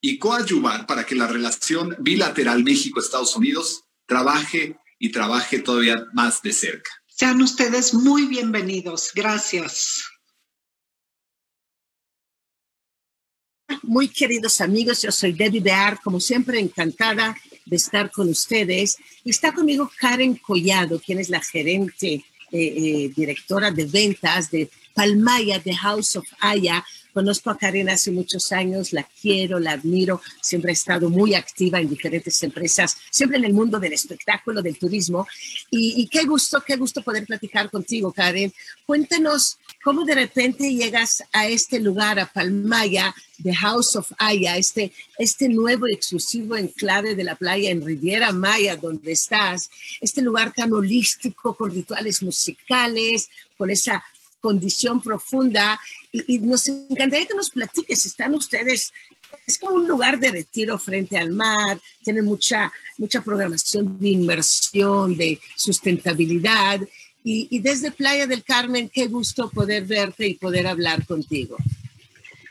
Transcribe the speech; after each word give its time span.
y 0.00 0.18
coadyuvar 0.18 0.86
para 0.86 1.04
que 1.04 1.14
la 1.14 1.26
relación 1.26 1.96
bilateral 1.98 2.62
México-Estados 2.62 3.34
Unidos 3.36 3.84
trabaje 4.06 4.76
y 4.98 5.10
trabaje 5.10 5.58
todavía 5.58 6.06
más 6.12 6.42
de 6.42 6.52
cerca. 6.52 6.90
Sean 7.06 7.40
ustedes 7.42 7.94
muy 7.94 8.26
bienvenidos. 8.26 9.10
Gracias. 9.14 10.04
Muy 13.82 14.08
queridos 14.08 14.60
amigos, 14.60 15.02
yo 15.02 15.12
soy 15.12 15.32
Debbie 15.32 15.60
Bear, 15.60 16.00
como 16.02 16.20
siempre 16.20 16.58
encantada 16.58 17.36
de 17.66 17.76
estar 17.76 18.10
con 18.10 18.28
ustedes. 18.28 18.96
Y 19.24 19.30
está 19.30 19.52
conmigo 19.52 19.90
Karen 19.98 20.36
Collado, 20.36 21.00
quien 21.00 21.18
es 21.18 21.28
la 21.28 21.40
gerente, 21.40 22.14
eh, 22.14 22.24
eh, 22.52 23.12
directora 23.14 23.70
de 23.70 23.84
ventas 23.84 24.50
de 24.50 24.70
Palmaya, 24.94 25.58
de 25.58 25.74
House 25.74 26.16
of 26.16 26.26
Aya. 26.40 26.84
Conozco 27.18 27.50
a 27.50 27.58
Karen 27.58 27.88
hace 27.88 28.12
muchos 28.12 28.52
años, 28.52 28.92
la 28.92 29.02
quiero, 29.20 29.58
la 29.58 29.72
admiro, 29.72 30.22
siempre 30.40 30.70
ha 30.70 30.72
estado 30.72 31.10
muy 31.10 31.34
activa 31.34 31.80
en 31.80 31.88
diferentes 31.88 32.40
empresas, 32.44 32.96
siempre 33.10 33.38
en 33.38 33.44
el 33.44 33.52
mundo 33.52 33.80
del 33.80 33.92
espectáculo, 33.92 34.62
del 34.62 34.78
turismo. 34.78 35.26
Y, 35.68 36.00
y 36.00 36.06
qué 36.06 36.22
gusto, 36.22 36.62
qué 36.64 36.76
gusto 36.76 37.02
poder 37.02 37.26
platicar 37.26 37.72
contigo, 37.72 38.12
Karen. 38.12 38.52
Cuéntanos 38.86 39.58
cómo 39.82 40.04
de 40.04 40.14
repente 40.14 40.72
llegas 40.72 41.24
a 41.32 41.48
este 41.48 41.80
lugar, 41.80 42.20
a 42.20 42.26
Palmaya, 42.26 43.12
The 43.42 43.52
House 43.52 43.96
of 43.96 44.12
Aya, 44.18 44.56
este, 44.56 44.92
este 45.18 45.48
nuevo 45.48 45.88
exclusivo 45.88 46.54
enclave 46.54 47.16
de 47.16 47.24
la 47.24 47.34
playa 47.34 47.70
en 47.70 47.84
Riviera 47.84 48.30
Maya, 48.30 48.76
donde 48.76 49.10
estás, 49.10 49.70
este 50.00 50.22
lugar 50.22 50.52
tan 50.54 50.72
holístico, 50.72 51.56
con 51.56 51.72
rituales 51.72 52.22
musicales, 52.22 53.28
con 53.56 53.70
esa 53.70 54.04
condición 54.40 55.00
profunda. 55.00 55.80
Y, 56.12 56.38
nos 56.38 56.68
encantaría 56.68 57.26
que 57.26 57.34
nos 57.34 57.50
platiques, 57.50 58.06
están 58.06 58.34
ustedes, 58.34 58.92
es 59.46 59.58
como 59.58 59.76
un 59.76 59.88
lugar 59.88 60.18
de 60.18 60.30
retiro 60.30 60.78
frente 60.78 61.18
al 61.18 61.30
mar, 61.30 61.80
tienen 62.02 62.24
mucha, 62.24 62.72
mucha 62.96 63.20
programación 63.22 63.98
de 63.98 64.08
inmersión, 64.08 65.16
de 65.16 65.40
sustentabilidad. 65.56 66.80
Y, 67.24 67.48
y 67.50 67.58
desde 67.58 67.90
Playa 67.90 68.26
del 68.26 68.44
Carmen, 68.44 68.88
qué 68.88 69.06
gusto 69.06 69.50
poder 69.50 69.84
verte 69.84 70.26
y 70.26 70.34
poder 70.34 70.66
hablar 70.66 71.06
contigo. 71.06 71.56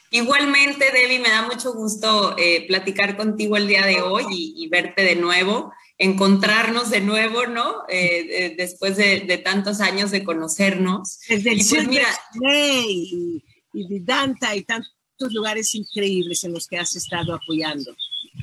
Igualmente, 0.09 0.86
Debbie, 0.92 1.20
me 1.20 1.30
da 1.30 1.42
mucho 1.42 1.74
gusto 1.74 2.36
eh, 2.38 2.66
platicar 2.68 3.18
contigo 3.18 3.58
el 3.58 3.68
día 3.68 3.86
de 3.86 4.02
hoy 4.02 4.26
y, 4.30 4.68
verte 4.70 5.03
de 5.03 5.16
nuevo, 5.16 5.74
encontrarnos 5.97 6.90
de 6.90 7.02
nuevo, 7.02 7.47
¿no? 7.47 7.84
Eh, 7.90 8.53
después 8.58 8.97
de, 8.97 9.41
tantos 9.44 9.81
años 9.81 10.12
de 10.12 10.24
conocernos. 10.24 11.19
Desde 11.28 11.52
el 11.52 11.62
y 11.62 11.63
pues, 11.63 11.88
mira, 11.88 12.08
y, 12.50 13.44
y 13.74 14.00
Danta 14.00 14.56
y 14.56 14.63
tantos 14.63 14.85
lugares 15.31 15.74
increíbles 15.74 16.44
en 16.44 16.53
los 16.53 16.68
que 16.68 16.78
has 16.78 16.96
estado 16.96 17.34
apoyando. 17.34 17.96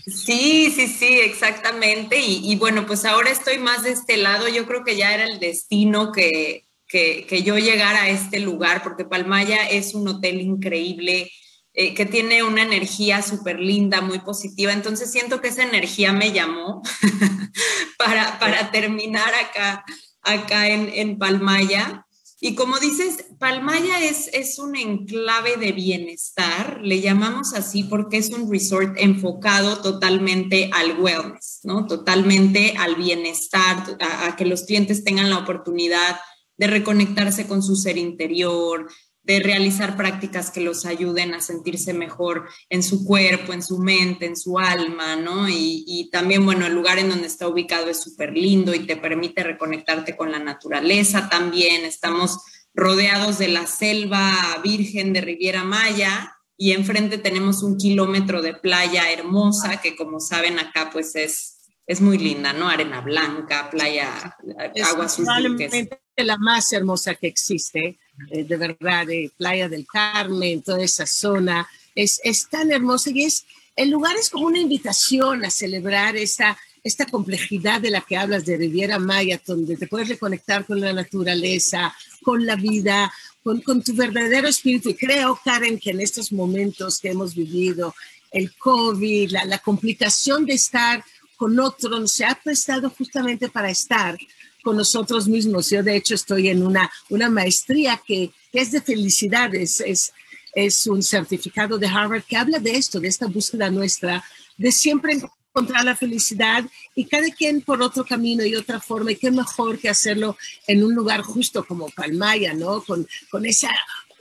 Sí, 0.06 0.72
sí, 0.74 0.88
sí, 0.88 1.20
exactamente. 1.20 2.20
Y, 2.20 2.56
bueno, 2.56 2.86
pues 2.86 3.04
ahora 3.04 3.30
estoy 3.30 3.58
más 3.58 3.84
de 3.84 3.92
este 3.92 4.16
lado. 4.16 4.48
Yo 4.48 4.66
creo 4.66 4.84
que 4.84 4.96
ya 4.96 5.14
era 5.14 5.24
el 5.24 5.38
destino 5.38 6.10
que, 6.10 6.66
que, 6.88 7.26
que 7.28 7.42
yo 7.42 7.56
llegara 7.58 8.02
a 8.02 8.10
este 8.10 8.40
lugar, 8.40 8.82
porque 8.82 9.04
Palmaya 9.04 9.68
es 9.68 9.94
un 9.94 10.08
hotel 10.08 10.40
increíble 10.40 11.30
eh, 11.76 11.92
que 11.92 12.06
tiene 12.06 12.44
una 12.44 12.62
energía 12.62 13.20
súper 13.20 13.58
linda, 13.58 14.00
muy 14.00 14.20
positiva. 14.20 14.72
Entonces 14.72 15.10
siento 15.10 15.40
que 15.40 15.48
esa 15.48 15.64
energía 15.64 16.12
me 16.12 16.30
llamó 16.30 16.82
para, 17.98 18.38
para, 18.38 18.70
terminar 18.70 19.34
acá, 19.34 19.84
acá 20.22 20.68
en, 20.68 20.88
en, 20.94 21.18
Palmaya. 21.18 22.06
Y 22.40 22.54
como 22.54 22.78
dices, 22.78 23.24
Palmaya 23.40 24.04
es, 24.04 24.30
es 24.32 24.60
un 24.60 24.76
enclave 24.76 25.56
de 25.56 25.72
bienestar, 25.72 26.78
le 26.80 27.00
llamamos 27.00 27.54
así 27.54 27.82
porque 27.82 28.18
es 28.18 28.30
un 28.30 28.48
resort 28.48 28.94
enfocado 28.96 29.82
totalmente 29.82 30.70
al 30.72 31.00
wellness, 31.00 31.58
¿no? 31.64 31.86
Totalmente 31.86 32.74
al 32.78 32.94
bienestar, 32.94 33.96
a, 33.98 34.26
a 34.26 34.36
que 34.36 34.44
los 34.44 34.62
clientes 34.62 35.02
tengan 35.02 35.28
la 35.28 35.38
oportunidad 35.38 36.20
de 36.56 36.68
reconectarse 36.68 37.48
con 37.48 37.64
su 37.64 37.74
ser 37.74 37.98
interior, 37.98 38.86
de 39.24 39.40
realizar 39.40 39.96
prácticas 39.96 40.50
que 40.50 40.60
los 40.60 40.84
ayuden 40.84 41.32
a 41.32 41.40
sentirse 41.40 41.94
mejor 41.94 42.46
en 42.68 42.82
su 42.82 43.06
cuerpo, 43.06 43.54
en 43.54 43.62
su 43.62 43.78
mente, 43.78 44.26
en 44.26 44.36
su 44.36 44.58
alma, 44.58 45.16
¿no? 45.16 45.48
Y, 45.48 46.10
también, 46.12 46.44
bueno, 46.44 46.66
el 46.66 46.74
lugar 46.74 46.98
en 46.98 47.08
donde 47.08 47.26
está 47.26 47.48
ubicado 47.48 47.88
es 47.88 48.02
súper 48.02 48.34
lindo 48.34 48.74
y 48.74 48.86
te 48.86 48.96
permite 48.96 49.42
reconectarte 49.42 50.14
con 50.14 50.30
la 50.30 50.38
naturaleza 50.38 51.30
también. 51.30 51.86
Estamos 51.86 52.38
rodeados 52.74 53.38
de 53.38 53.48
la 53.48 53.66
selva 53.66 54.60
virgen 54.62 55.14
de 55.14 55.22
Riviera 55.22 55.64
Maya 55.64 56.36
y 56.58 56.72
enfrente 56.72 57.16
tenemos 57.16 57.62
un 57.62 57.78
kilómetro 57.78 58.42
de 58.42 58.54
playa 58.54 59.10
hermosa 59.10 59.80
que 59.80 59.96
como 59.96 60.20
saben 60.20 60.58
acá 60.58 60.90
pues 60.92 61.16
es, 61.16 61.70
es 61.86 62.00
muy 62.00 62.18
linda, 62.18 62.52
¿no? 62.52 62.68
Arena 62.68 63.00
blanca, 63.00 63.70
playa, 63.70 64.36
agua 64.84 65.06
azul. 65.06 65.24
Probablemente 65.24 65.98
la 66.16 66.36
más 66.36 66.72
hermosa 66.72 67.14
que 67.14 67.26
existe 67.26 67.98
eh, 68.30 68.44
de 68.44 68.56
verdad, 68.56 69.06
de 69.06 69.30
Playa 69.36 69.68
del 69.68 69.86
Carmen, 69.86 70.62
toda 70.62 70.82
esa 70.82 71.06
zona, 71.06 71.68
es, 71.94 72.20
es 72.24 72.48
tan 72.48 72.70
hermosa 72.72 73.10
y 73.10 73.24
es, 73.24 73.44
el 73.76 73.90
lugar 73.90 74.16
es 74.16 74.30
como 74.30 74.46
una 74.46 74.58
invitación 74.58 75.44
a 75.44 75.50
celebrar 75.50 76.16
esta, 76.16 76.56
esta 76.82 77.06
complejidad 77.06 77.80
de 77.80 77.90
la 77.90 78.02
que 78.02 78.16
hablas 78.16 78.44
de 78.44 78.56
Riviera 78.56 78.98
Maya, 78.98 79.40
donde 79.44 79.76
te 79.76 79.86
puedes 79.86 80.08
reconectar 80.08 80.64
con 80.64 80.80
la 80.80 80.92
naturaleza, 80.92 81.94
con 82.22 82.46
la 82.46 82.56
vida, 82.56 83.12
con, 83.42 83.60
con 83.60 83.82
tu 83.82 83.94
verdadero 83.94 84.48
espíritu. 84.48 84.90
Y 84.90 84.94
creo, 84.94 85.38
Karen, 85.44 85.78
que 85.78 85.90
en 85.90 86.00
estos 86.00 86.32
momentos 86.32 86.98
que 86.98 87.10
hemos 87.10 87.34
vivido, 87.34 87.94
el 88.30 88.54
COVID, 88.56 89.30
la, 89.30 89.44
la 89.44 89.58
complicación 89.58 90.44
de 90.44 90.54
estar 90.54 91.04
con 91.36 91.58
otros, 91.58 92.12
se 92.12 92.24
ha 92.24 92.34
prestado 92.34 92.90
justamente 92.90 93.48
para 93.48 93.70
estar 93.70 94.16
con 94.64 94.76
nosotros 94.76 95.28
mismos. 95.28 95.70
Yo, 95.70 95.82
de 95.82 95.96
hecho, 95.96 96.14
estoy 96.14 96.48
en 96.48 96.64
una, 96.64 96.90
una 97.10 97.30
maestría 97.30 98.00
que, 98.04 98.32
es 98.52 98.72
de 98.72 98.80
felicidades, 98.80 99.80
es, 99.80 100.12
es 100.54 100.86
un 100.86 101.02
certificado 101.02 101.78
de 101.78 101.88
Harvard 101.88 102.22
que 102.22 102.36
habla 102.36 102.58
de 102.58 102.72
esto, 102.72 103.00
de 103.00 103.08
esta 103.08 103.26
búsqueda 103.26 103.68
nuestra, 103.70 104.24
de 104.56 104.72
siempre 104.72 105.12
encontrar 105.12 105.84
la 105.84 105.96
felicidad 105.96 106.64
y 106.94 107.04
cada 107.04 107.28
quien 107.30 107.60
por 107.62 107.82
otro 107.82 108.04
camino 108.04 108.44
y 108.44 108.54
otra 108.54 108.80
forma. 108.80 109.12
Y 109.12 109.16
qué 109.16 109.30
mejor 109.30 109.78
que 109.78 109.88
hacerlo 109.88 110.36
en 110.66 110.82
un 110.82 110.94
lugar 110.94 111.22
justo 111.22 111.64
como 111.64 111.88
Palmaya, 111.90 112.54
¿no? 112.54 112.82
Con, 112.82 113.06
con 113.30 113.44
esa 113.44 113.70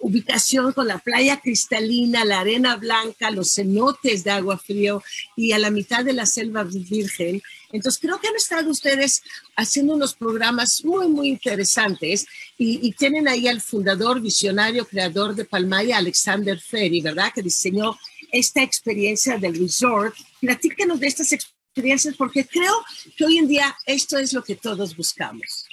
ubicación 0.04 0.74
con 0.74 0.88
la 0.88 1.00
playa 1.00 1.40
cristalina, 1.40 2.25
la 2.25 2.42
arena 2.42 2.75
blanca, 2.75 3.31
los 3.31 3.54
cenotes 3.54 4.24
de 4.25 4.31
agua 4.31 4.57
frío 4.57 5.01
y 5.38 5.54
a 5.54 5.60
la 5.60 5.72
mitad 5.72 6.04
de 6.04 6.13
la 6.13 6.25
selva 6.25 6.63
virgen. 6.63 7.42
Entonces, 7.73 7.99
creo 7.99 8.19
que 8.19 8.27
han 8.27 8.35
estado 8.35 8.69
ustedes 8.69 9.21
haciendo 9.57 9.95
unos 9.95 10.13
programas 10.13 10.85
muy, 10.85 11.07
muy 11.07 11.27
interesantes 11.27 12.25
y, 12.57 12.93
tienen 12.93 13.27
ahí 13.27 13.47
al 13.47 13.59
fundador, 13.59 14.21
visionario, 14.21 14.87
creador 14.87 15.35
de 15.35 15.43
Palmaya, 15.43 15.97
Alexander 15.97 16.59
Ferry, 16.59 17.01
¿verdad? 17.01 17.33
Que 17.33 17.41
diseñó 17.41 17.97
esta 18.31 18.61
experiencia 18.61 19.37
del 19.37 19.55
resort. 19.55 20.15
Platícanos 20.39 20.99
de 20.99 21.07
estas 21.07 21.33
experiencias 21.33 22.15
porque 22.15 22.45
creo 22.45 22.73
que 23.17 23.25
hoy 23.25 23.39
en 23.39 23.47
día 23.47 23.75
esto 23.85 24.17
es 24.17 24.31
lo 24.31 24.43
que 24.43 24.55
todos 24.55 24.95
buscamos. 24.95 25.65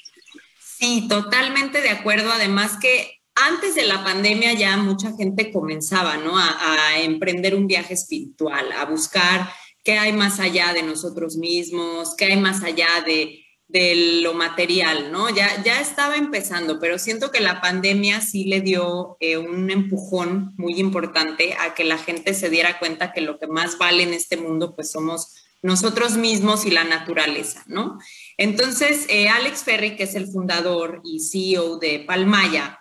Sí, 0.59 1.07
totalmente 1.07 1.83
de 1.83 1.91
acuerdo. 1.91 2.33
Además 2.33 2.79
que 2.81 3.21
antes 3.35 3.75
de 3.75 3.85
la 3.85 4.03
pandemia 4.03 4.55
ya 4.55 4.77
mucha 4.79 5.13
gente 5.17 5.53
comenzaba, 5.53 6.17
¿no? 6.17 6.39
A, 6.39 6.99
emprender 6.99 7.55
un 7.55 7.67
viaje 7.67 7.95
espiritual, 7.95 8.73
a 8.73 8.85
buscar 8.85 9.51
qué 9.85 9.99
hay 9.99 10.13
más 10.13 10.41
allá 10.41 10.73
de 10.73 10.83
nosotros 10.83 11.37
mismos, 11.37 12.15
qué 12.17 12.27
hay 12.27 12.41
más 12.41 12.63
allá 12.63 12.89
de, 13.05 13.45
lo 14.23 14.35
material, 14.35 15.13
¿no? 15.13 15.31
Ya, 15.31 15.63
ya 15.63 15.81
estaba 15.81 16.17
empezando, 16.17 16.81
pero 16.81 16.99
siento 16.99 17.31
que 17.31 17.39
la 17.39 17.61
pandemia 17.61 18.21
sí 18.21 18.47
le 18.47 18.61
dio 18.61 19.17
eh, 19.21 19.37
un 19.37 19.71
empujón 19.71 20.55
muy 20.57 20.81
importante 20.81 21.55
a 21.55 21.73
que 21.73 21.85
la 21.85 21.97
gente 21.97 22.35
se 22.35 22.51
diera 22.51 22.81
cuenta 22.81 23.13
que 23.13 23.21
lo 23.21 23.39
que 23.39 23.47
más 23.47 23.79
vale 23.79 24.03
en 24.03 24.13
este 24.13 24.37
mundo, 24.37 24.75
pues 24.75 24.91
somos 24.91 25.37
nosotros 25.63 26.17
mismos 26.17 26.65
y 26.65 26.71
la 26.71 26.83
naturaleza, 26.83 27.63
¿no? 27.69 27.99
Entonces, 28.37 29.07
eh, 29.09 29.29
Alex 29.29 29.63
Ferry, 29.63 29.95
que 29.95 30.05
es 30.05 30.17
el 30.17 30.27
fundador 30.27 31.01
y 31.05 31.21
CEO 31.21 31.79
de 31.79 32.01
Palmaya, 32.01 32.81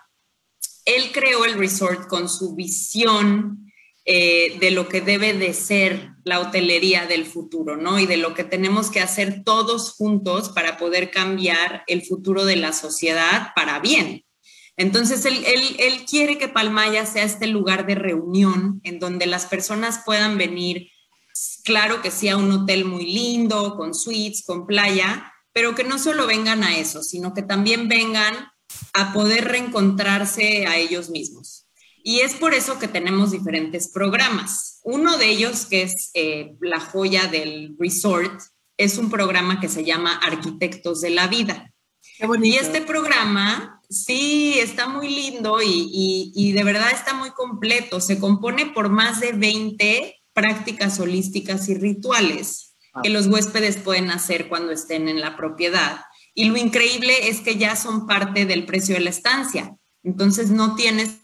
él 0.84 1.12
creó 1.12 1.44
el 1.44 1.54
resort 1.54 2.08
con 2.08 2.28
su 2.28 2.54
visión 2.54 3.69
eh, 4.12 4.56
de 4.58 4.72
lo 4.72 4.88
que 4.88 5.00
debe 5.00 5.34
de 5.34 5.54
ser 5.54 6.10
la 6.24 6.40
hotelería 6.40 7.06
del 7.06 7.24
futuro, 7.24 7.76
¿no? 7.76 8.00
Y 8.00 8.06
de 8.06 8.16
lo 8.16 8.34
que 8.34 8.42
tenemos 8.42 8.90
que 8.90 8.98
hacer 8.98 9.44
todos 9.44 9.92
juntos 9.92 10.48
para 10.48 10.78
poder 10.78 11.12
cambiar 11.12 11.84
el 11.86 12.02
futuro 12.02 12.44
de 12.44 12.56
la 12.56 12.72
sociedad 12.72 13.52
para 13.54 13.78
bien. 13.78 14.24
Entonces, 14.76 15.24
él, 15.26 15.44
él 15.78 16.04
quiere 16.10 16.38
que 16.38 16.48
Palmaya 16.48 17.06
sea 17.06 17.22
este 17.22 17.46
lugar 17.46 17.86
de 17.86 17.94
reunión 17.94 18.80
en 18.82 18.98
donde 18.98 19.26
las 19.26 19.46
personas 19.46 20.00
puedan 20.04 20.36
venir, 20.36 20.90
claro 21.62 22.02
que 22.02 22.10
sea 22.10 22.36
un 22.36 22.50
hotel 22.50 22.86
muy 22.86 23.04
lindo, 23.04 23.76
con 23.76 23.94
suites, 23.94 24.42
con 24.44 24.66
playa, 24.66 25.32
pero 25.52 25.76
que 25.76 25.84
no 25.84 26.00
solo 26.00 26.26
vengan 26.26 26.64
a 26.64 26.76
eso, 26.78 27.04
sino 27.04 27.32
que 27.32 27.42
también 27.42 27.86
vengan 27.86 28.34
a 28.92 29.12
poder 29.12 29.44
reencontrarse 29.44 30.66
a 30.66 30.78
ellos 30.78 31.10
mismos. 31.10 31.59
Y 32.02 32.20
es 32.20 32.34
por 32.34 32.54
eso 32.54 32.78
que 32.78 32.88
tenemos 32.88 33.30
diferentes 33.30 33.88
programas. 33.88 34.80
Uno 34.82 35.16
de 35.18 35.30
ellos, 35.30 35.66
que 35.66 35.82
es 35.82 36.10
eh, 36.14 36.54
la 36.60 36.80
joya 36.80 37.26
del 37.26 37.76
resort, 37.78 38.40
es 38.76 38.98
un 38.98 39.10
programa 39.10 39.60
que 39.60 39.68
se 39.68 39.84
llama 39.84 40.16
Arquitectos 40.16 41.00
de 41.00 41.10
la 41.10 41.26
Vida. 41.26 41.72
Y 42.42 42.56
este 42.56 42.82
programa, 42.82 43.80
sí, 43.88 44.54
está 44.58 44.88
muy 44.88 45.08
lindo 45.08 45.60
y, 45.62 46.32
y, 46.34 46.52
de 46.52 46.64
verdad 46.64 46.90
está 46.92 47.14
muy 47.14 47.30
completo. 47.30 48.00
Se 48.00 48.18
compone 48.18 48.66
por 48.66 48.90
más 48.90 49.20
de 49.20 49.32
20 49.32 50.22
prácticas 50.32 51.00
holísticas 51.00 51.68
y 51.68 51.74
rituales 51.74 52.74
que 53.02 53.10
los 53.10 53.26
huéspedes 53.26 53.76
pueden 53.76 54.10
hacer 54.10 54.48
cuando 54.48 54.72
estén 54.72 55.08
en 55.08 55.20
la 55.20 55.36
propiedad 55.36 56.02
y 56.34 56.44
lo 56.44 56.56
increíble 56.56 57.28
es 57.28 57.40
que 57.40 57.56
ya 57.56 57.76
son 57.76 58.06
parte 58.06 58.46
del 58.46 58.64
precio 58.64 58.94
de 58.94 59.00
la 59.00 59.10
estancia. 59.10 59.76
Entonces 60.02 60.50
no 60.50 60.74
tienes 60.74 61.18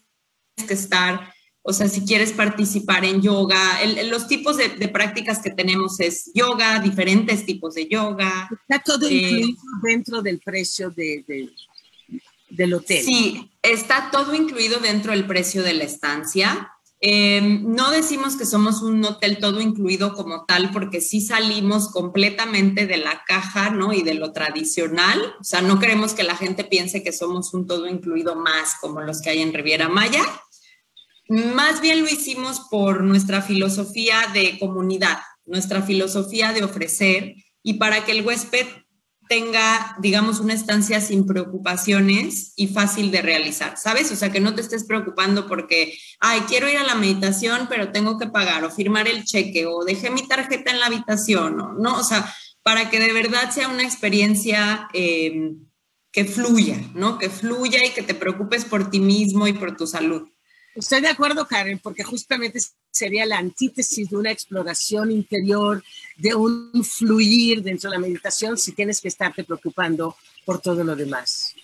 que 0.64 0.74
estar, 0.74 1.34
o 1.62 1.72
sea, 1.72 1.88
si 1.88 2.04
quieres 2.04 2.32
participar 2.32 3.04
en 3.04 3.20
yoga, 3.20 3.80
los 4.04 4.28
tipos 4.28 4.56
de, 4.56 4.68
prácticas 4.88 5.40
que 5.40 5.50
tenemos 5.50 6.00
es 6.00 6.30
yoga, 6.34 6.78
diferentes 6.80 7.44
tipos 7.44 7.74
de 7.74 7.88
yoga. 7.88 8.48
Está 8.68 8.82
todo 8.82 9.08
eh, 9.08 9.14
incluido 9.14 9.58
dentro 9.82 10.22
del 10.22 10.38
precio 10.38 10.90
de, 10.90 11.24
del 12.48 12.74
hotel. 12.74 13.04
Sí, 13.04 13.50
está 13.62 14.10
todo 14.10 14.34
incluido 14.34 14.78
dentro 14.78 15.12
del 15.12 15.26
precio 15.26 15.62
de 15.62 15.74
la 15.74 15.84
estancia. 15.84 16.70
Em, 17.00 17.74
no 17.74 17.90
decimos 17.90 18.36
que 18.36 18.46
somos 18.46 18.80
un 18.80 19.04
hotel 19.04 19.38
todo 19.38 19.60
incluido 19.60 20.14
como 20.14 20.46
tal, 20.46 20.70
porque 20.70 21.00
sí 21.00 21.20
salimos 21.20 21.88
completamente 21.90 22.86
de 22.86 22.96
la 22.96 23.22
caja, 23.26 23.70
¿no? 23.70 23.92
Y 23.92 24.02
de 24.02 24.14
lo 24.14 24.32
tradicional. 24.32 25.34
O 25.38 25.44
sea, 25.44 25.60
no 25.60 25.78
queremos 25.78 26.14
que 26.14 26.22
la 26.22 26.36
gente 26.36 26.64
piense 26.64 27.02
que 27.02 27.12
somos 27.12 27.52
un 27.52 27.66
todo 27.66 27.86
incluido 27.86 28.34
más 28.34 28.76
como 28.80 29.02
los 29.02 29.20
que 29.20 29.30
hay 29.30 29.42
en 29.42 29.52
Riviera 29.52 29.88
Maya. 29.88 30.24
Más 31.28 31.80
bien 31.80 32.02
lo 32.02 32.08
hicimos 32.08 32.60
por 32.70 33.02
nuestra 33.02 33.42
filosofía 33.42 34.16
de 34.32 34.58
comunidad, 34.58 35.18
nuestra 35.44 35.82
filosofía 35.82 36.52
de 36.52 36.64
ofrecer 36.64 37.34
y 37.62 37.74
para 37.74 38.04
que 38.04 38.12
el 38.12 38.24
huésped 38.24 38.66
tenga, 39.28 39.96
digamos, 40.00 40.40
una 40.40 40.54
estancia 40.54 41.00
sin 41.00 41.26
preocupaciones 41.26 42.52
y 42.56 42.68
fácil 42.68 43.10
de 43.10 43.22
realizar, 43.22 43.76
¿sabes? 43.76 44.12
O 44.12 44.16
sea, 44.16 44.30
que 44.30 44.40
no 44.40 44.54
te 44.54 44.60
estés 44.60 44.84
preocupando 44.84 45.48
porque, 45.48 45.98
ay, 46.20 46.40
quiero 46.46 46.70
ir 46.70 46.78
a 46.78 46.84
la 46.84 46.94
meditación, 46.94 47.66
pero 47.68 47.90
tengo 47.90 48.18
que 48.18 48.28
pagar 48.28 48.64
o 48.64 48.70
firmar 48.70 49.08
el 49.08 49.24
cheque 49.24 49.66
o 49.66 49.84
dejé 49.84 50.10
mi 50.10 50.26
tarjeta 50.26 50.70
en 50.70 50.80
la 50.80 50.86
habitación, 50.86 51.56
¿no? 51.56 51.72
¿no? 51.72 51.98
O 51.98 52.04
sea, 52.04 52.32
para 52.62 52.88
que 52.90 53.00
de 53.00 53.12
verdad 53.12 53.50
sea 53.50 53.68
una 53.68 53.82
experiencia 53.82 54.88
eh, 54.92 55.52
que 56.12 56.24
fluya, 56.24 56.78
¿no? 56.94 57.18
Que 57.18 57.30
fluya 57.30 57.84
y 57.84 57.90
que 57.90 58.02
te 58.02 58.14
preocupes 58.14 58.64
por 58.64 58.90
ti 58.90 59.00
mismo 59.00 59.46
y 59.46 59.52
por 59.52 59.76
tu 59.76 59.86
salud. 59.86 60.28
Estoy 60.76 61.00
de 61.00 61.08
acuerdo, 61.08 61.46
Karen, 61.46 61.78
porque 61.78 62.04
justamente 62.04 62.60
sería 62.90 63.24
la 63.24 63.38
antítesis 63.38 64.10
de 64.10 64.16
una 64.16 64.30
exploración 64.30 65.10
interior, 65.10 65.82
de 66.18 66.34
un 66.34 66.84
fluir 66.84 67.62
dentro 67.62 67.90
de 67.90 67.96
la 67.96 68.00
meditación 68.00 68.58
si 68.58 68.72
tienes 68.72 69.00
que 69.00 69.08
estarte 69.08 69.42
preocupando 69.42 70.16
por 70.44 70.60
todo 70.60 70.84
lo 70.84 70.94
demás. 70.94 71.54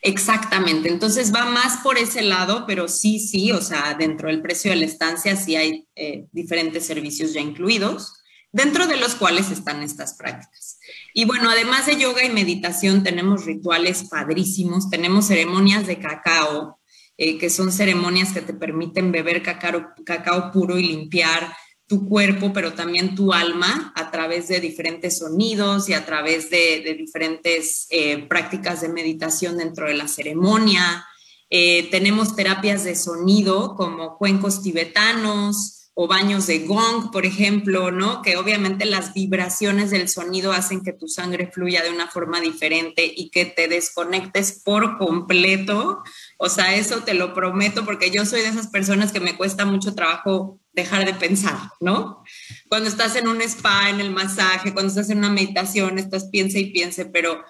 Exactamente, 0.00 0.88
entonces 0.88 1.34
va 1.34 1.46
más 1.46 1.78
por 1.78 1.98
ese 1.98 2.22
lado, 2.22 2.64
pero 2.66 2.86
sí, 2.86 3.18
sí, 3.18 3.50
o 3.50 3.60
sea, 3.60 3.94
dentro 3.98 4.28
del 4.28 4.42
precio 4.42 4.70
de 4.70 4.76
la 4.76 4.86
estancia 4.86 5.34
sí 5.34 5.56
hay 5.56 5.88
eh, 5.96 6.26
diferentes 6.30 6.86
servicios 6.86 7.32
ya 7.32 7.40
incluidos, 7.40 8.12
dentro 8.52 8.86
de 8.86 8.96
los 8.96 9.16
cuales 9.16 9.50
están 9.50 9.82
estas 9.82 10.14
prácticas. 10.14 10.78
Y 11.12 11.24
bueno, 11.24 11.50
además 11.50 11.86
de 11.86 11.96
yoga 11.96 12.24
y 12.24 12.30
meditación, 12.30 13.02
tenemos 13.02 13.44
rituales 13.44 14.04
padrísimos, 14.08 14.88
tenemos 14.90 15.26
ceremonias 15.26 15.86
de 15.86 15.98
cacao, 15.98 16.78
eh, 17.18 17.38
que 17.38 17.50
son 17.50 17.72
ceremonias 17.72 18.32
que 18.32 18.42
te 18.42 18.52
permiten 18.52 19.10
beber 19.10 19.42
cacao, 19.42 20.52
puro 20.52 20.78
y 20.78 20.86
limpiar 20.86 21.56
tu 21.86 22.08
cuerpo, 22.08 22.52
pero 22.52 22.74
también 22.74 23.14
tu 23.14 23.32
alma 23.32 23.92
a 23.94 24.10
través 24.10 24.48
de 24.48 24.60
diferentes 24.60 25.18
sonidos 25.18 25.88
y 25.88 25.94
a 25.94 26.04
través 26.04 26.50
de, 26.50 26.96
diferentes 26.98 27.86
eh, 27.90 28.26
prácticas 28.28 28.80
de 28.80 28.88
meditación 28.88 29.56
dentro 29.56 29.86
de 29.86 29.94
la 29.94 30.08
ceremonia. 30.08 31.06
Eh, 31.48 31.88
tenemos 31.90 32.34
terapias 32.34 32.84
de 32.84 32.96
sonido 32.96 33.76
como 33.76 34.18
cuencos 34.18 34.62
tibetanos, 34.62 35.76
o 35.98 36.06
baños 36.06 36.46
de 36.46 36.58
gong, 36.58 37.10
por 37.10 37.24
ejemplo, 37.24 37.90
¿no? 37.90 38.20
Que 38.20 38.36
obviamente 38.36 38.84
las 38.84 39.14
vibraciones 39.14 39.90
del 39.90 40.10
sonido 40.10 40.52
hacen 40.52 40.82
que 40.82 40.92
tu 40.92 41.08
sangre 41.08 41.50
fluya 41.50 41.82
de 41.82 41.88
una 41.88 42.06
forma 42.06 42.38
diferente 42.38 43.10
y 43.16 43.30
que 43.30 43.46
te 43.46 43.66
desconectes 43.66 44.60
por 44.62 44.98
completo. 44.98 46.02
O 46.38 46.48
sea, 46.48 46.74
eso 46.74 47.00
te 47.00 47.14
lo 47.14 47.32
prometo 47.32 47.84
porque 47.84 48.10
yo 48.10 48.26
soy 48.26 48.42
de 48.42 48.48
esas 48.48 48.68
personas 48.68 49.10
que 49.10 49.20
me 49.20 49.36
cuesta 49.36 49.64
mucho 49.64 49.94
trabajo 49.94 50.60
dejar 50.72 51.06
de 51.06 51.14
pensar, 51.14 51.56
¿no? 51.80 52.22
Cuando 52.68 52.88
estás 52.88 53.16
en 53.16 53.26
un 53.26 53.40
spa, 53.40 53.88
en 53.88 54.00
el 54.00 54.10
masaje, 54.10 54.74
cuando 54.74 54.90
estás 54.90 55.08
en 55.08 55.18
una 55.18 55.30
meditación, 55.30 55.98
estás 55.98 56.28
piense 56.30 56.60
y 56.60 56.72
piense, 56.72 57.06
pero 57.06 57.42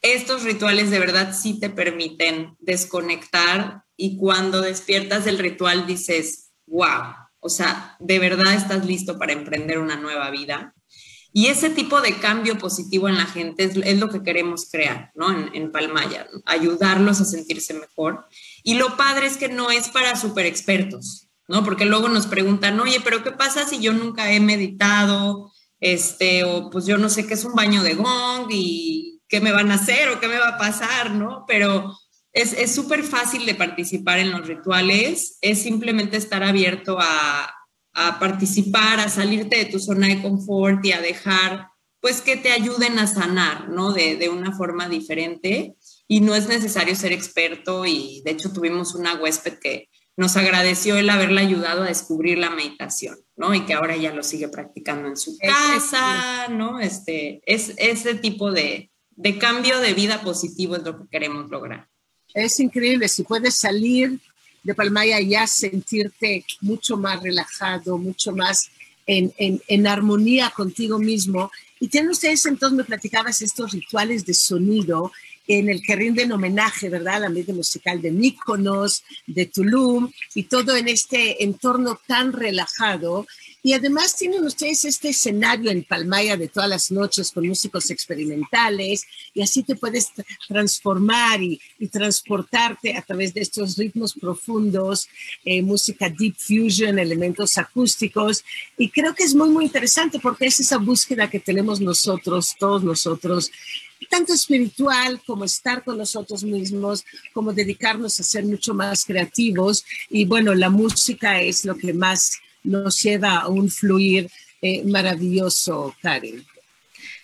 estos 0.00 0.44
rituales 0.44 0.90
de 0.90 0.98
verdad 0.98 1.36
sí 1.38 1.60
te 1.60 1.68
permiten 1.68 2.56
desconectar 2.58 3.84
y 3.96 4.16
cuando 4.16 4.62
despiertas 4.62 5.26
del 5.26 5.38
ritual 5.38 5.86
dices, 5.86 6.52
wow, 6.66 7.14
o 7.40 7.48
sea, 7.50 7.96
de 7.98 8.18
verdad 8.18 8.54
estás 8.54 8.86
listo 8.86 9.18
para 9.18 9.32
emprender 9.32 9.78
una 9.78 9.96
nueva 9.96 10.30
vida. 10.30 10.74
Y 11.32 11.46
ese 11.46 11.70
tipo 11.70 12.00
de 12.00 12.18
cambio 12.18 12.58
positivo 12.58 13.08
en 13.08 13.16
la 13.16 13.26
gente 13.26 13.64
es, 13.64 13.98
lo 13.98 14.08
que 14.08 14.22
queremos 14.22 14.68
crear, 14.70 15.12
¿no? 15.14 15.30
En, 15.30 15.54
en 15.54 15.70
Palmaya, 15.70 16.26
ayudarlos 16.44 17.20
a 17.20 17.24
sentirse 17.24 17.74
mejor. 17.74 18.26
Y 18.64 18.74
lo 18.74 18.96
padre 18.96 19.26
es 19.26 19.36
que 19.36 19.48
no 19.48 19.70
es 19.70 19.88
para 19.88 20.16
super 20.16 20.46
expertos, 20.46 21.28
¿no? 21.46 21.64
Porque 21.64 21.84
luego 21.84 22.08
nos 22.08 22.26
preguntan, 22.26 22.80
oye, 22.80 23.00
pero 23.04 23.22
¿qué 23.22 23.30
pasa 23.30 23.66
si 23.66 23.80
yo 23.80 23.92
nunca 23.92 24.32
he 24.32 24.40
meditado? 24.40 25.52
Este, 25.78 26.44
o 26.44 26.68
pues 26.68 26.86
yo 26.86 26.98
no 26.98 27.08
sé 27.08 27.26
qué 27.26 27.34
es 27.34 27.44
un 27.44 27.54
baño 27.54 27.82
de 27.82 27.94
gong 27.94 28.48
y 28.50 29.22
qué 29.28 29.40
me 29.40 29.52
van 29.52 29.70
a 29.70 29.76
hacer 29.76 30.08
o 30.08 30.20
qué 30.20 30.28
me 30.28 30.38
va 30.38 30.48
a 30.48 30.58
pasar, 30.58 31.12
¿no? 31.12 31.44
Pero 31.46 31.96
es 32.32 32.74
súper 32.74 33.02
fácil 33.02 33.44
de 33.44 33.56
participar 33.56 34.18
en 34.18 34.30
los 34.30 34.46
rituales, 34.46 35.38
es 35.40 35.62
simplemente 35.62 36.16
estar 36.16 36.44
abierto 36.44 36.96
a, 37.00 37.52
a 37.92 38.18
participar, 38.18 39.00
a 39.00 39.08
salirte 39.08 39.56
de 39.56 39.64
tu 39.66 39.78
zona 39.78 40.08
de 40.08 40.22
confort 40.22 40.84
y 40.84 40.92
a 40.92 41.00
dejar, 41.00 41.68
pues 42.00 42.20
que 42.20 42.36
te 42.36 42.52
ayuden 42.52 42.98
a 42.98 43.06
sanar, 43.06 43.68
¿no? 43.68 43.92
De, 43.92 44.16
de, 44.16 44.28
una 44.28 44.52
forma 44.52 44.88
diferente. 44.88 45.76
Y 46.08 46.20
no 46.20 46.34
es 46.34 46.48
necesario 46.48 46.96
ser 46.96 47.12
experto 47.12 47.86
y 47.86 48.22
de 48.24 48.32
hecho 48.32 48.52
tuvimos 48.52 48.94
una 48.94 49.14
huésped 49.14 49.58
que 49.58 49.88
nos 50.16 50.36
agradeció 50.36 50.96
el 50.96 51.08
haberla 51.08 51.40
ayudado 51.40 51.82
a 51.82 51.86
descubrir 51.86 52.38
la 52.38 52.50
meditación, 52.50 53.16
¿no? 53.36 53.54
Y 53.54 53.64
que 53.64 53.74
ahora 53.74 53.96
ya 53.96 54.12
lo 54.12 54.22
sigue 54.22 54.48
practicando 54.48 55.08
en 55.08 55.16
su 55.16 55.38
casa, 55.38 56.48
¿no? 56.48 56.80
Este, 56.80 57.40
es 57.46 57.74
ese 57.78 58.14
tipo 58.14 58.50
de, 58.52 58.90
de 59.10 59.38
cambio 59.38 59.80
de 59.80 59.94
vida 59.94 60.20
positivo 60.22 60.76
es 60.76 60.82
lo 60.82 60.98
que 60.98 61.08
queremos 61.10 61.48
lograr. 61.48 61.88
Es 62.34 62.60
increíble, 62.60 63.08
si 63.08 63.22
puedes 63.22 63.56
salir 63.56 64.20
de 64.62 64.74
Palmaya 64.74 65.20
ya 65.20 65.46
sentirte 65.46 66.44
mucho 66.60 66.96
más 66.96 67.22
relajado, 67.22 67.98
mucho 67.98 68.32
más 68.32 68.70
en, 69.06 69.32
en, 69.38 69.86
armonía 69.86 70.50
contigo 70.50 70.98
mismo. 70.98 71.50
Y 71.80 71.88
tienen 71.88 72.10
ustedes, 72.10 72.44
entonces 72.46 72.76
me 72.76 72.84
platicabas 72.84 73.42
estos 73.42 73.72
rituales 73.72 74.24
de 74.24 74.34
sonido 74.34 75.12
en 75.48 75.68
el 75.68 75.82
que 75.82 75.96
rinden 75.96 76.30
homenaje, 76.30 76.88
¿verdad? 76.88 77.16
Al 77.16 77.24
ambiente 77.24 77.52
musical 77.52 78.00
de 78.00 78.12
Míconos, 78.12 79.02
de 79.26 79.46
Tulum 79.46 80.10
y 80.34 80.44
todo 80.44 80.76
en 80.76 80.88
este 80.88 81.42
entorno 81.42 81.98
tan 82.06 82.32
relajado 82.32 83.26
y 83.62 83.74
además 83.74 84.16
tienen 84.16 84.44
ustedes 84.44 84.84
este 84.84 85.10
escenario 85.10 85.70
en 85.70 85.84
Palmaya 85.84 86.36
de 86.36 86.48
todas 86.48 86.68
las 86.68 86.90
noches 86.90 87.30
con 87.30 87.46
músicos 87.46 87.90
experimentales 87.90 89.04
y 89.34 89.42
así 89.42 89.62
te 89.62 89.76
puedes 89.76 90.12
transformar 90.48 91.42
y, 91.42 91.60
transportarte 91.90 92.96
a 92.96 93.02
través 93.02 93.34
de 93.34 93.40
estos 93.40 93.76
ritmos 93.76 94.14
profundos, 94.14 95.08
eh, 95.44 95.60
música 95.60 96.08
deep 96.08 96.36
fusion, 96.36 96.98
elementos 96.98 97.58
acústicos. 97.58 98.44
Y 98.78 98.90
creo 98.90 99.14
que 99.14 99.24
es 99.24 99.34
muy, 99.34 99.50
muy 99.50 99.64
interesante 99.64 100.20
porque 100.20 100.46
es 100.46 100.60
esa 100.60 100.78
búsqueda 100.78 101.28
que 101.28 101.40
tenemos 101.40 101.80
nosotros, 101.80 102.54
todos 102.58 102.84
nosotros, 102.84 103.50
tanto 104.08 104.32
espiritual 104.32 105.20
como 105.26 105.44
estar 105.44 105.84
con 105.84 105.98
nosotros 105.98 106.44
mismos, 106.44 107.04
como 107.32 107.52
dedicarnos 107.52 108.18
a 108.20 108.22
ser 108.22 108.44
mucho 108.44 108.72
más 108.72 109.04
creativos. 109.04 109.84
Y 110.08 110.24
bueno, 110.24 110.54
la 110.54 110.70
música 110.70 111.40
es 111.40 111.64
lo 111.64 111.76
que 111.76 111.92
más 111.92 112.40
nos 112.62 113.02
lleva 113.02 113.38
a 113.38 113.48
un 113.48 113.70
fluir 113.70 114.30
eh, 114.62 114.84
maravilloso, 114.84 115.94
Karen. 116.02 116.44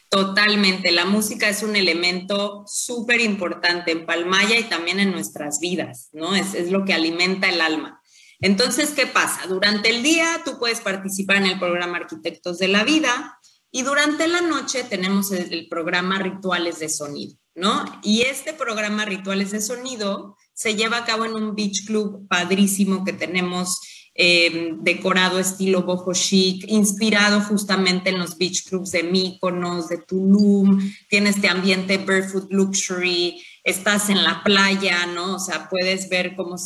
Totalmente, 0.09 0.93
la 0.93 1.05
música 1.05 1.49
es 1.49 1.63
un 1.63 1.75
elemento 1.75 2.65
súper 2.67 3.21
importante 3.21 3.91
en 3.91 4.07
Palmaya 4.07 4.59
y 4.59 4.65
también 4.65 5.01
en 5.01 5.11
nuestras 5.11 5.59
vidas, 5.59 6.09
¿no? 6.13 6.37
Es, 6.37 6.55
es 6.55 6.71
lo 6.71 6.85
que 6.85 6.95
alimenta 6.95 7.49
el 7.49 7.61
alma. 7.61 8.01
Entonces, 8.41 8.91
¿qué 8.91 9.07
pasa? 9.07 9.47
Durante 9.49 9.91
el 9.91 10.03
día 10.03 10.43
tú 10.45 10.59
puedes 10.59 10.81
participar 10.81 11.39
en 11.39 11.47
el 11.47 11.59
programa 11.59 11.99
Arquitectos 11.99 12.59
de 12.59 12.69
la 12.69 12.85
Vida 12.85 13.39
y 13.73 13.83
durante 13.83 14.29
la 14.29 14.43
noche 14.43 14.85
tenemos 14.85 15.33
el, 15.33 15.53
el 15.53 15.69
programa 15.69 16.19
Rituales 16.21 16.79
de 16.79 16.89
Sonido, 16.89 17.37
¿no? 17.55 17.85
Y 18.03 18.23
este 18.23 18.53
programa 18.53 19.05
Rituales 19.05 19.51
de 19.51 19.61
Sonido 19.61 20.37
se 20.55 20.77
lleva 20.77 20.99
a 20.99 21.05
cabo 21.05 21.25
en 21.25 21.35
un 21.35 21.55
beach 21.55 21.85
club 21.85 22.29
padrísimo 22.29 23.05
que 23.05 23.13
tenemos 23.13 23.81
eh, 24.19 24.75
decorado 24.81 25.39
estilo 25.39 25.83
boho 25.83 26.13
chic, 26.15 26.65
inspirado 26.69 27.41
justamente 27.41 28.11
en 28.11 28.19
los 28.19 28.39
beach 28.39 28.65
clubs 28.69 28.93
de 28.93 29.03
Mykonos, 29.03 29.89
de 29.89 29.99
Tulum, 29.99 30.81
tiene 31.09 31.31
este 31.31 31.49
ambiente 31.49 31.99
barefoot 31.99 32.51
luxury, 32.51 33.43
estás 33.63 34.09
en 34.09 34.25
la 34.25 34.43
playa, 34.43 35.07
¿no? 35.07 35.35
O 35.35 35.39
sea, 35.39 35.69
puedes 35.69 36.09
ver 36.09 36.35
cómo, 36.35 36.57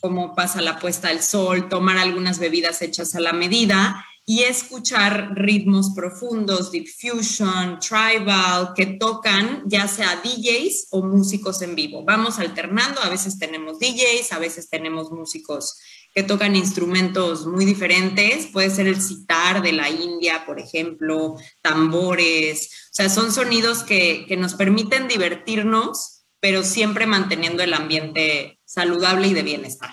cómo 0.00 0.34
pasa 0.34 0.60
la 0.60 0.78
puesta 0.78 1.08
del 1.08 1.22
sol, 1.22 1.68
tomar 1.68 1.96
algunas 1.96 2.38
bebidas 2.38 2.82
hechas 2.82 3.14
a 3.14 3.20
la 3.20 3.32
medida 3.32 4.04
y 4.26 4.44
escuchar 4.44 5.32
ritmos 5.34 5.90
profundos, 5.90 6.70
deep 6.70 6.86
fusion, 6.86 7.80
tribal, 7.80 8.74
que 8.76 8.86
tocan 8.86 9.64
ya 9.66 9.88
sea 9.88 10.20
DJs 10.22 10.86
o 10.90 11.02
músicos 11.02 11.62
en 11.62 11.74
vivo. 11.74 12.04
Vamos 12.04 12.38
alternando, 12.38 13.00
a 13.00 13.08
veces 13.08 13.38
tenemos 13.38 13.80
DJs, 13.80 14.32
a 14.32 14.38
veces 14.38 14.68
tenemos 14.70 15.10
músicos 15.10 15.80
que 16.14 16.22
tocan 16.22 16.56
instrumentos 16.56 17.46
muy 17.46 17.64
diferentes. 17.64 18.46
Puede 18.46 18.70
ser 18.70 18.86
el 18.86 19.00
sitar 19.00 19.62
de 19.62 19.72
la 19.72 19.88
India, 19.90 20.44
por 20.44 20.58
ejemplo, 20.58 21.36
tambores. 21.62 22.70
O 22.90 22.94
sea, 22.94 23.08
son 23.08 23.32
sonidos 23.32 23.82
que, 23.82 24.24
que 24.26 24.36
nos 24.36 24.54
permiten 24.54 25.08
divertirnos, 25.08 26.22
pero 26.40 26.62
siempre 26.64 27.06
manteniendo 27.06 27.62
el 27.62 27.74
ambiente 27.74 28.58
saludable 28.64 29.28
y 29.28 29.34
de 29.34 29.42
bienestar. 29.42 29.92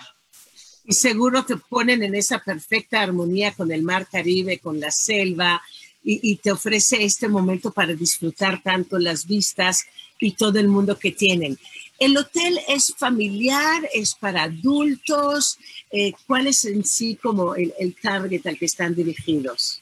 Y 0.84 0.94
seguro 0.94 1.44
te 1.44 1.56
ponen 1.56 2.02
en 2.02 2.14
esa 2.14 2.38
perfecta 2.38 3.02
armonía 3.02 3.52
con 3.52 3.70
el 3.70 3.82
mar 3.82 4.08
Caribe, 4.10 4.58
con 4.58 4.80
la 4.80 4.90
selva, 4.90 5.62
y, 6.02 6.20
y, 6.22 6.36
te 6.36 6.52
ofrece 6.52 7.04
este 7.04 7.28
momento 7.28 7.72
para 7.72 7.92
disfrutar 7.92 8.62
tanto 8.62 8.98
las 8.98 9.26
vistas 9.26 9.84
y 10.18 10.32
todo 10.32 10.58
el 10.58 10.68
mundo 10.68 10.98
que 10.98 11.12
tienen. 11.12 11.58
¿El 11.98 12.16
hotel 12.16 12.60
es 12.68 12.94
familiar? 12.96 13.88
¿Es 13.92 14.14
para 14.14 14.44
adultos? 14.44 15.58
Eh, 15.90 16.12
¿Cuál 16.26 16.46
es 16.46 16.64
en 16.64 16.84
sí 16.84 17.16
como 17.16 17.54
el, 17.54 17.72
el 17.78 17.94
target 17.94 18.46
al 18.46 18.58
que 18.58 18.66
están 18.66 18.94
dirigidos? 18.94 19.80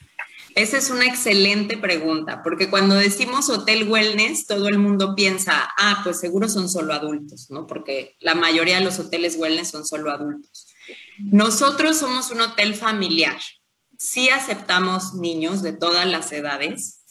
Esa 0.55 0.79
es 0.79 0.89
una 0.89 1.05
excelente 1.05 1.77
pregunta, 1.77 2.43
porque 2.43 2.71
cuando 2.71 2.95
decimos 2.95 3.51
hotel 3.51 3.89
wellness, 3.89 4.47
todo 4.47 4.69
el 4.69 4.79
mundo 4.79 5.15
piensa, 5.15 5.69
ah, 5.77 6.01
pues 6.03 6.19
seguro 6.19 6.49
son 6.49 6.71
solo 6.71 6.95
adultos, 6.95 7.51
¿no? 7.51 7.67
Porque 7.67 8.17
la 8.21 8.35
mayoría 8.35 8.79
de 8.79 8.85
los 8.85 8.99
hoteles 8.99 9.37
wellness 9.37 9.69
son 9.69 9.85
solo 9.85 10.11
adultos. 10.11 10.69
Nosotros 11.19 11.99
somos 11.99 12.31
un 12.31 12.41
hotel 12.41 12.75
familiar. 12.75 13.39
Sí 13.99 14.31
aceptamos 14.31 15.15
niños 15.15 15.63
de 15.63 15.75
todas 15.75 16.07
las 16.07 16.33
edades, 16.33 17.03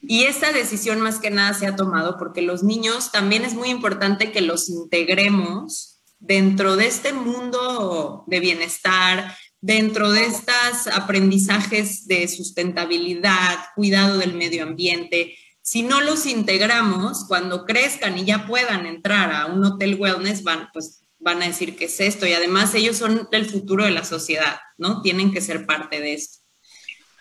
y 0.00 0.24
esta 0.24 0.52
decisión 0.52 1.00
más 1.00 1.18
que 1.18 1.30
nada 1.30 1.54
se 1.54 1.66
ha 1.66 1.76
tomado 1.76 2.16
porque 2.18 2.42
los 2.42 2.62
niños 2.62 3.10
también 3.10 3.44
es 3.44 3.54
muy 3.54 3.68
importante 3.68 4.30
que 4.30 4.40
los 4.40 4.68
integremos 4.68 5.97
dentro 6.18 6.76
de 6.76 6.86
este 6.86 7.12
mundo 7.12 8.24
de 8.26 8.40
bienestar, 8.40 9.36
dentro 9.60 10.10
de 10.10 10.24
estos 10.24 10.86
aprendizajes 10.92 12.06
de 12.06 12.28
sustentabilidad, 12.28 13.58
cuidado 13.74 14.18
del 14.18 14.34
medio 14.34 14.62
ambiente. 14.62 15.36
Si 15.62 15.82
no 15.82 16.00
los 16.00 16.26
integramos, 16.26 17.24
cuando 17.26 17.64
crezcan 17.64 18.18
y 18.18 18.24
ya 18.24 18.46
puedan 18.46 18.86
entrar 18.86 19.32
a 19.32 19.46
un 19.46 19.64
hotel 19.64 19.96
wellness, 19.98 20.42
van, 20.42 20.68
pues, 20.72 21.02
van 21.18 21.42
a 21.42 21.46
decir 21.46 21.76
qué 21.76 21.86
es 21.86 22.00
esto. 22.00 22.26
Y 22.26 22.32
además 22.32 22.74
ellos 22.74 22.96
son 22.96 23.28
el 23.32 23.46
futuro 23.46 23.84
de 23.84 23.90
la 23.90 24.04
sociedad, 24.04 24.58
¿no? 24.78 25.02
Tienen 25.02 25.32
que 25.32 25.40
ser 25.40 25.66
parte 25.66 26.00
de 26.00 26.14
esto. 26.14 26.38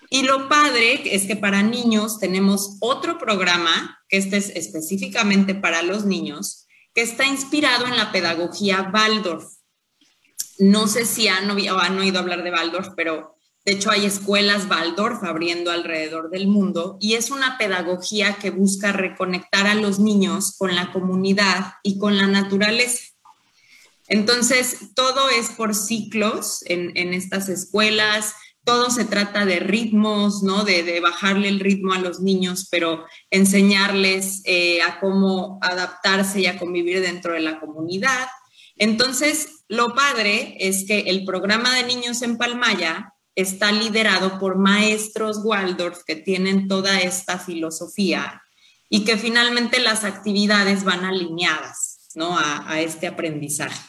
Y 0.09 0.23
lo 0.23 0.47
padre 0.47 1.01
es 1.13 1.25
que 1.25 1.35
para 1.35 1.63
niños 1.63 2.19
tenemos 2.19 2.77
otro 2.79 3.17
programa, 3.17 3.99
que 4.07 4.17
este 4.17 4.37
es 4.37 4.49
específicamente 4.51 5.53
para 5.53 5.81
los 5.81 6.05
niños, 6.05 6.66
que 6.97 7.03
está 7.03 7.27
inspirado 7.27 7.85
en 7.85 7.95
la 7.95 8.11
pedagogía 8.11 8.89
Waldorf. 8.91 9.45
No 10.57 10.87
sé 10.87 11.05
si 11.05 11.27
han, 11.27 11.47
han 11.51 11.99
oído 11.99 12.17
hablar 12.17 12.41
de 12.41 12.51
Waldorf, 12.51 12.87
pero 12.97 13.35
de 13.65 13.73
hecho 13.73 13.91
hay 13.91 14.07
escuelas 14.07 14.65
Waldorf 14.67 15.23
abriendo 15.23 15.69
alrededor 15.69 16.31
del 16.31 16.47
mundo 16.47 16.97
y 16.99 17.13
es 17.13 17.29
una 17.29 17.59
pedagogía 17.59 18.37
que 18.41 18.49
busca 18.49 18.93
reconectar 18.93 19.67
a 19.67 19.75
los 19.75 19.99
niños 19.99 20.55
con 20.57 20.73
la 20.73 20.91
comunidad 20.91 21.73
y 21.83 21.99
con 21.99 22.17
la 22.17 22.25
naturaleza. 22.25 23.03
Entonces, 24.07 24.95
todo 24.95 25.29
es 25.29 25.51
por 25.51 25.75
ciclos 25.75 26.63
en, 26.65 26.97
en 26.97 27.13
estas 27.13 27.47
escuelas 27.47 28.33
todo 28.67 28.89
se 28.89 29.05
trata 29.05 29.45
de 29.45 29.59
ritmos, 29.59 30.43
¿no? 30.43 30.65
De, 30.65 30.99
bajarle 30.99 31.47
el 31.47 31.61
ritmo 31.61 31.93
a 31.93 31.99
los 31.99 32.19
niños, 32.19 32.67
pero 32.69 33.05
enseñarles 33.31 34.41
eh, 34.43 34.81
a 34.81 34.99
cómo 34.99 35.57
adaptarse 35.61 36.41
y 36.41 36.47
a 36.47 36.59
convivir 36.59 36.99
dentro 36.99 37.31
de 37.31 37.39
la 37.39 37.61
comunidad. 37.61 38.27
Entonces, 38.75 39.63
lo 39.69 39.95
padre 39.95 40.57
es 40.59 40.85
que 40.85 40.99
el 41.07 41.23
programa 41.23 41.73
de 41.75 41.83
niños 41.83 42.21
en 42.23 42.37
Palmaya 42.37 43.13
está 43.35 43.71
liderado 43.71 44.37
por 44.37 44.57
maestros 44.57 45.39
Waldorf 45.45 45.99
que 46.05 46.17
tienen 46.17 46.67
toda 46.67 46.99
esta 46.99 47.39
filosofía 47.39 48.41
y 48.89 49.05
que 49.05 49.15
finalmente 49.15 49.79
las 49.79 50.03
actividades 50.03 50.83
van 50.83 51.05
alineadas 51.05 52.09
¿no? 52.15 52.37
a, 52.37 52.69
a 52.69 52.81
este 52.81 53.07
aprendizaje. 53.07 53.79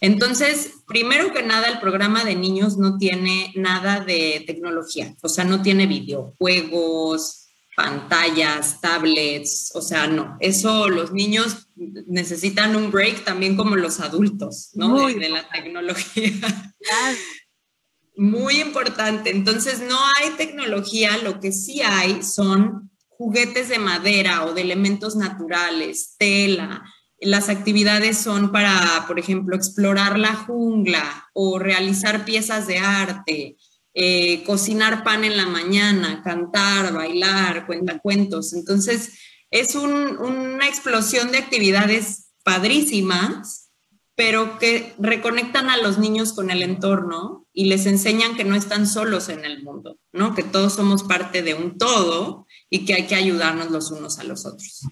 Entonces, 0.00 0.74
primero 0.86 1.32
que 1.32 1.42
nada, 1.42 1.68
el 1.68 1.80
programa 1.80 2.24
de 2.24 2.36
niños 2.36 2.78
no 2.78 2.98
tiene 2.98 3.52
nada 3.56 4.00
de 4.00 4.44
tecnología, 4.46 5.14
o 5.22 5.28
sea, 5.28 5.44
no 5.44 5.62
tiene 5.62 5.86
videojuegos, 5.86 7.48
pantallas, 7.78 8.80
tablets, 8.80 9.70
o 9.74 9.80
sea, 9.80 10.08
no, 10.08 10.36
eso 10.40 10.88
los 10.88 11.12
niños 11.12 11.68
necesitan 12.06 12.74
un 12.74 12.90
break 12.90 13.24
también 13.24 13.56
como 13.56 13.76
los 13.76 14.00
adultos, 14.00 14.70
¿no? 14.74 15.06
de, 15.06 15.28
la 15.28 15.48
tecnología. 15.48 16.32
Muy 18.16 18.60
importante. 18.60 19.30
Entonces, 19.30 19.80
no 19.80 19.96
hay 20.16 20.30
tecnología, 20.30 21.18
lo 21.18 21.38
que 21.38 21.52
sí 21.52 21.80
hay 21.80 22.24
son 22.24 22.90
juguetes 23.10 23.68
de 23.68 23.78
madera 23.78 24.44
o 24.44 24.54
de 24.54 24.62
elementos 24.62 25.14
naturales, 25.14 26.16
tela, 26.18 26.82
las 27.20 27.48
actividades 27.48 28.18
son 28.18 28.52
para, 28.52 29.04
por 29.06 29.18
ejemplo, 29.18 29.56
explorar 29.56 30.18
la 30.18 30.34
jungla 30.34 31.28
o 31.32 31.58
realizar 31.58 32.24
piezas 32.24 32.66
de 32.66 32.78
arte, 32.78 33.56
eh, 33.94 34.44
cocinar 34.44 35.02
pan 35.02 35.24
en 35.24 35.36
la 35.36 35.46
mañana, 35.46 36.22
cantar, 36.22 36.92
bailar, 36.92 37.66
cuentacuentos. 37.66 38.52
Entonces, 38.52 39.18
es 39.50 39.74
una 39.74 40.68
explosión 40.68 41.32
de 41.32 41.38
actividades 41.38 42.30
padrísimas, 42.44 43.70
pero 44.14 44.58
que 44.58 44.94
reconectan 44.98 45.70
a 45.70 45.76
los 45.76 45.98
niños 45.98 46.32
con 46.32 46.50
el 46.50 46.62
entorno 46.62 47.46
y 47.52 47.66
les 47.66 47.86
enseñan 47.86 48.36
que 48.36 48.44
no 48.44 48.54
están 48.54 48.86
solos 48.86 49.28
en 49.28 49.44
el 49.44 49.62
mundo, 49.62 49.98
¿no? 50.12 50.34
Que 50.34 50.42
todos 50.42 50.74
somos 50.74 51.02
parte 51.04 51.42
de 51.42 51.54
un 51.54 51.78
todo 51.78 52.46
y 52.68 52.84
que 52.84 52.94
hay 52.94 53.06
que 53.06 53.14
ayudarnos 53.14 53.70
los 53.70 53.90
unos 53.90 54.18
a 54.18 54.24
los 54.24 54.44
otros 54.44 54.82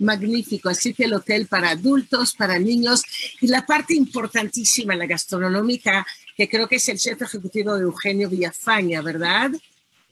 magnífico. 0.00 0.68
Así 0.68 0.92
que 0.92 1.04
el 1.04 1.14
hotel 1.14 1.46
para 1.46 1.70
adultos, 1.70 2.34
para 2.34 2.58
niños 2.58 3.02
y 3.40 3.46
la 3.46 3.64
parte 3.64 3.94
importantísima, 3.94 4.96
la 4.96 5.06
gastronómica, 5.06 6.06
que 6.36 6.48
creo 6.48 6.68
que 6.68 6.76
es 6.76 6.88
el 6.88 6.98
chef 6.98 7.22
ejecutivo 7.22 7.74
de 7.74 7.82
Eugenio 7.82 8.28
Villafaña, 8.28 9.02
¿verdad? 9.02 9.50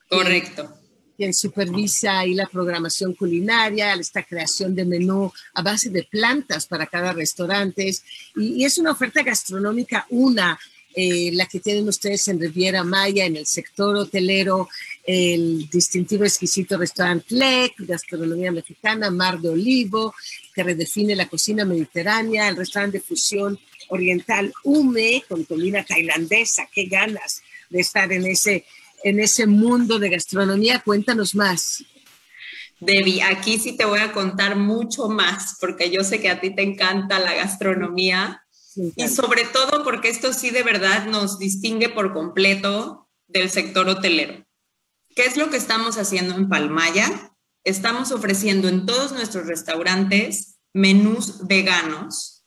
Correcto. 0.09 0.75
Quien, 1.17 1.35
supervisa 1.35 2.21
ahí 2.21 2.35
la 2.35 2.47
programación 2.47 3.13
culinaria, 3.15 3.95
esta 3.95 4.23
creación 4.23 4.75
de 4.75 4.85
menú 4.85 5.33
a 5.55 5.63
base 5.63 5.91
de 5.91 6.05
plantas 6.05 6.67
para 6.67 6.87
cada 6.87 7.13
restaurante. 7.13 7.91
Y, 8.37 8.63
y 8.63 8.65
es 8.65 8.79
una 8.79 8.93
oferta 8.93 9.23
gastronómica 9.23 10.07
una 10.11 10.57
eh, 10.95 11.31
la 11.33 11.47
que 11.47 11.61
tienen 11.61 11.89
ustedes 11.89 12.27
en 12.29 12.41
Riviera 12.41 12.83
Maya, 12.83 13.25
en 13.25 13.37
el 13.37 13.47
sector 13.47 13.95
hotelero, 13.97 14.69
el 15.05 15.69
distintivo 15.71 16.25
exquisito 16.25 16.77
restaurante 16.77 17.35
Lec, 17.35 17.75
gastronomía 17.79 18.51
mexicana, 18.51 19.11
Mar 19.11 19.41
de 19.41 19.51
Olivo, 19.51 20.15
que 20.55 20.63
redefine 20.63 21.15
la 21.15 21.29
cocina 21.29 21.65
mediterránea, 21.65 22.49
el 22.49 22.57
restaurante 22.57 22.99
de 22.99 23.05
fusión 23.05 23.59
oriental 23.89 24.53
Ume, 24.65 25.25
con 25.29 25.45
comida 25.45 25.85
tailandesa, 25.85 26.69
qué 26.73 26.87
ganas 26.87 27.43
de 27.71 27.81
estar 27.81 28.13
en 28.13 28.27
ese, 28.27 28.65
en 29.05 29.21
ese 29.21 29.47
mundo 29.47 29.99
de 29.99 30.11
gastronomía. 30.11 30.81
Cuéntanos 30.81 31.35
más. 31.35 31.85
Debbie, 32.81 33.23
aquí 33.23 33.59
sí 33.59 33.77
te 33.77 33.85
voy 33.85 34.01
a 34.01 34.13
contar 34.13 34.57
mucho 34.57 35.09
más, 35.09 35.57
porque 35.61 35.91
yo 35.91 36.05
sé 36.05 36.21
que 36.21 36.29
a 36.29 36.41
ti 36.41 36.55
te 36.55 36.63
encanta 36.63 37.19
la 37.19 37.35
gastronomía 37.35 38.43
y 38.77 39.09
sobre 39.09 39.45
todo 39.45 39.83
porque 39.85 40.09
esto 40.09 40.33
sí 40.33 40.51
de 40.51 40.63
verdad 40.63 41.07
nos 41.07 41.39
distingue 41.39 41.89
por 41.89 42.13
completo 42.13 43.09
del 43.27 43.51
sector 43.51 43.89
hotelero. 43.89 44.47
¿Qué 45.15 45.25
es 45.25 45.37
lo 45.37 45.51
que 45.51 45.57
estamos 45.57 45.99
haciendo 45.99 46.35
en 46.35 46.49
Palmaya? 46.49 47.33
Estamos 47.65 48.13
ofreciendo 48.13 48.69
en 48.69 48.87
todos 48.87 49.13
nuestros 49.13 49.47
restaurantes 49.47 50.59
menús 50.73 51.47
veganos. 51.47 52.45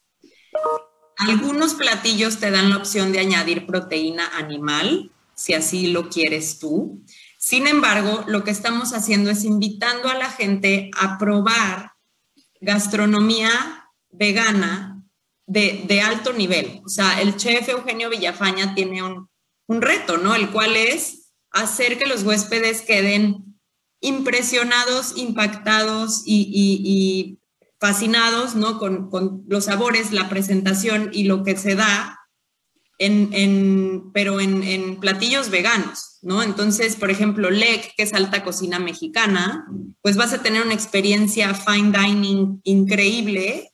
Algunos 1.17 1.75
platillos 1.75 2.39
te 2.39 2.49
dan 2.49 2.69
la 2.69 2.77
opción 2.77 3.11
de 3.11 3.19
añadir 3.19 3.67
proteína 3.67 4.27
animal, 4.37 5.11
si 5.35 5.53
así 5.53 5.87
lo 5.87 6.09
quieres 6.09 6.59
tú. 6.59 7.03
Sin 7.37 7.67
embargo, 7.67 8.23
lo 8.27 8.43
que 8.43 8.51
estamos 8.51 8.93
haciendo 8.93 9.29
es 9.29 9.43
invitando 9.43 10.09
a 10.09 10.15
la 10.15 10.31
gente 10.31 10.89
a 10.97 11.17
probar 11.17 11.93
gastronomía 12.59 13.49
vegana 14.11 14.90
de, 15.51 16.01
alto 16.01 16.33
nivel. 16.33 16.81
O 16.85 16.89
sea, 16.89 17.21
el 17.21 17.35
chef 17.35 17.67
Eugenio 17.69 18.09
Villafaña 18.09 18.73
tiene 18.73 19.03
un, 19.03 19.29
reto, 19.67 20.17
¿no? 20.17 20.35
El 20.35 20.49
cual 20.49 20.75
es 20.75 21.31
hacer 21.51 21.97
que 21.97 22.05
los 22.05 22.23
huéspedes 22.23 22.81
queden 22.81 23.57
impresionados, 24.01 25.13
impactados 25.15 26.23
y, 26.25 27.39
fascinados, 27.79 28.55
¿no? 28.55 28.79
Con, 28.79 29.45
los 29.47 29.65
sabores, 29.65 30.11
la 30.11 30.27
presentación 30.29 31.09
y 31.13 31.23
lo 31.23 31.43
que 31.43 31.55
se 31.55 31.75
da, 31.75 32.19
en, 32.97 34.11
pero 34.13 34.41
en, 34.41 34.63
en, 34.63 34.99
platillos 34.99 35.49
veganos, 35.49 36.19
¿no? 36.21 36.43
Entonces, 36.43 36.97
por 36.97 37.09
ejemplo, 37.09 37.49
LEC, 37.49 37.95
que 37.95 38.03
es 38.03 38.13
alta 38.13 38.43
cocina 38.43 38.77
mexicana, 38.77 39.65
pues 40.01 40.17
vas 40.17 40.33
a 40.33 40.43
tener 40.43 40.63
una 40.63 40.73
experiencia 40.73 41.53
fine 41.53 41.97
dining 41.97 42.59
increíble 42.63 43.70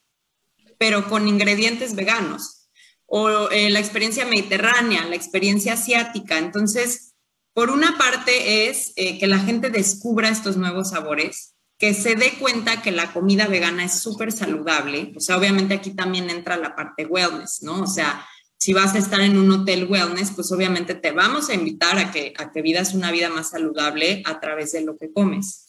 pero 0.78 1.08
con 1.10 1.28
ingredientes 1.28 1.96
veganos. 1.96 2.70
O 3.06 3.50
eh, 3.50 3.70
la 3.70 3.80
experiencia 3.80 4.26
mediterránea, 4.26 5.06
la 5.06 5.16
experiencia 5.16 5.74
asiática. 5.74 6.38
Entonces, 6.38 7.14
por 7.54 7.70
una 7.70 7.98
parte 7.98 8.70
es 8.70 8.94
eh, 8.96 9.18
que 9.18 9.28
la 9.28 9.40
gente 9.40 9.70
descubra 9.70 10.30
estos 10.30 10.58
nuevos 10.58 10.90
sabores, 10.90 11.56
que 11.80 11.94
se 11.94 12.16
dé 12.16 12.34
cuenta 12.40 12.82
que 12.82 12.92
la 12.92 13.14
comida 13.14 13.48
vegana 13.48 13.86
es 13.86 14.00
súper 14.00 14.32
saludable. 14.32 15.14
O 15.16 15.20
sea, 15.20 15.38
obviamente 15.38 15.76
aquí 15.76 15.92
también 15.92 16.30
entra 16.30 16.58
la 16.58 16.76
parte 16.76 17.06
wellness, 17.06 17.62
¿no? 17.62 17.82
O 17.82 17.88
sea, 17.88 18.26
si 18.58 18.74
vas 18.74 18.96
a 18.96 18.98
estar 18.98 19.22
en 19.22 19.38
un 19.38 19.52
hotel 19.52 19.86
wellness, 19.86 20.32
pues 20.32 20.52
obviamente 20.52 20.96
te 20.96 21.12
vamos 21.12 21.50
a 21.50 21.54
invitar 21.54 21.98
a 22.00 22.12
que, 22.12 22.34
a 22.38 22.52
que 22.52 22.62
vivas 22.62 22.94
una 22.94 23.12
vida 23.12 23.30
más 23.30 23.52
saludable 23.52 24.24
a 24.26 24.40
través 24.40 24.72
de 24.72 24.82
lo 24.82 24.98
que 24.98 25.12
comes. 25.12 25.66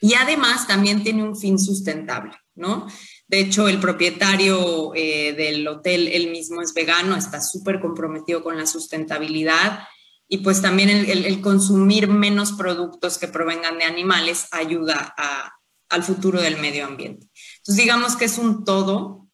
Y 0.00 0.14
además 0.14 0.66
también 0.66 1.02
tiene 1.02 1.22
un 1.22 1.36
fin 1.36 1.58
sustentable, 1.58 2.32
¿no? 2.54 2.86
De 3.28 3.40
hecho, 3.40 3.68
el 3.68 3.78
propietario 3.78 4.92
eh, 4.94 5.34
del 5.34 5.68
hotel, 5.68 6.08
él 6.08 6.30
mismo 6.30 6.62
es 6.62 6.72
vegano, 6.72 7.14
está 7.14 7.42
súper 7.42 7.78
comprometido 7.78 8.42
con 8.42 8.56
la 8.56 8.66
sustentabilidad 8.66 9.80
y 10.28 10.38
pues 10.38 10.60
también 10.62 10.90
el, 10.90 11.40
consumir 11.40 12.08
menos 12.08 12.52
productos 12.52 13.18
que 13.18 13.28
provengan 13.28 13.78
de 13.78 13.84
animales 13.84 14.46
ayuda 14.50 15.14
al 15.88 16.02
futuro 16.02 16.40
del 16.40 16.58
medio 16.58 16.86
ambiente. 16.86 17.28
Entonces, 17.58 17.82
digamos 17.82 18.16
que 18.16 18.26
es 18.26 18.36
un 18.36 18.64
todo 18.64 19.26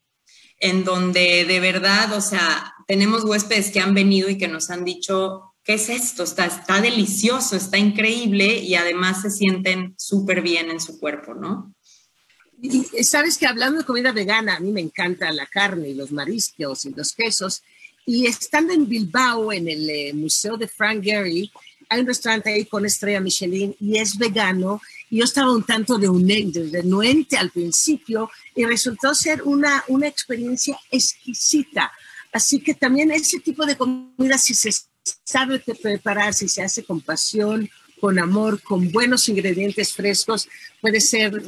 en 0.59 0.85
donde 0.85 1.45
de 1.45 1.61
verdad, 1.61 2.13
o 2.13 2.21
sea, 2.21 2.75
tenemos 2.87 3.25
huéspedes 3.25 3.71
que 3.71 3.81
han 3.81 3.95
venido 3.95 4.29
y 4.29 4.39
que 4.39 4.49
nos 4.49 4.71
han 4.71 4.85
dicho, 4.85 5.55
¿qué 5.65 5.75
es 5.75 5.89
esto? 5.89 6.23
Está, 6.23 6.47
está 6.47 6.81
delicioso, 6.81 7.57
está 7.57 7.79
increíble 7.79 8.59
y 8.59 8.75
además 8.77 9.23
se 9.23 9.31
sienten 9.31 9.95
súper 9.99 10.43
bien 10.43 10.71
en 10.71 10.81
su 10.81 11.01
cuerpo, 11.01 11.35
¿no? 11.35 11.75
Y 12.67 13.05
sabes 13.05 13.37
que 13.37 13.47
hablando 13.47 13.81
de 13.81 13.85
comida 13.85 14.11
vegana, 14.11 14.57
a 14.57 14.61
mí 14.61 14.73
me 14.73 14.81
encanta 14.81 15.31
la 15.33 15.45
carne 15.45 15.91
y 15.91 15.95
los 15.95 16.13
mariscos 16.13 16.87
y 16.87 16.95
los 16.95 17.13
quesos. 17.13 17.63
Y 18.07 18.25
estando 18.25 18.73
en 18.73 18.89
Bilbao, 18.89 19.53
en 19.53 19.69
el 19.69 19.91
eh, 19.91 20.13
Museo 20.15 20.57
de 20.57 20.67
Frank 20.67 21.05
Gehry, 21.05 21.53
hay 21.91 22.01
un 22.01 22.07
restaurante 22.07 22.51
ahí 22.51 22.65
con 22.65 22.87
estrella 22.87 23.21
Michelin 23.21 23.77
y 23.79 23.99
es 23.99 24.17
vegano. 24.17 24.81
Y 25.11 25.19
yo 25.19 25.25
estaba 25.25 25.53
un 25.53 25.65
tanto 25.65 25.99
de 25.99 26.09
renuente 26.73 27.37
al 27.37 27.51
principio 27.51 28.31
y 28.55 28.65
resultó 28.65 29.15
ser 29.15 29.43
una, 29.43 29.85
una 29.89 30.09
experiencia 30.09 30.79
exquisita. 30.91 31.93
Así 32.33 32.61
que 32.61 32.73
también 32.73 33.11
ese 33.11 33.41
tipo 33.41 33.67
de 33.67 33.77
comida, 33.77 34.39
si 34.39 34.55
se 34.55 34.71
sabe 35.23 35.59
preparar, 35.59 36.33
si 36.33 36.49
se 36.49 36.63
hace 36.63 36.83
con 36.83 37.03
pasión, 37.03 37.69
con 38.01 38.19
amor, 38.19 38.63
con 38.63 38.91
buenos 38.91 39.29
ingredientes 39.29 39.93
frescos, 39.93 40.49
puede 40.81 41.03
ser 41.03 41.43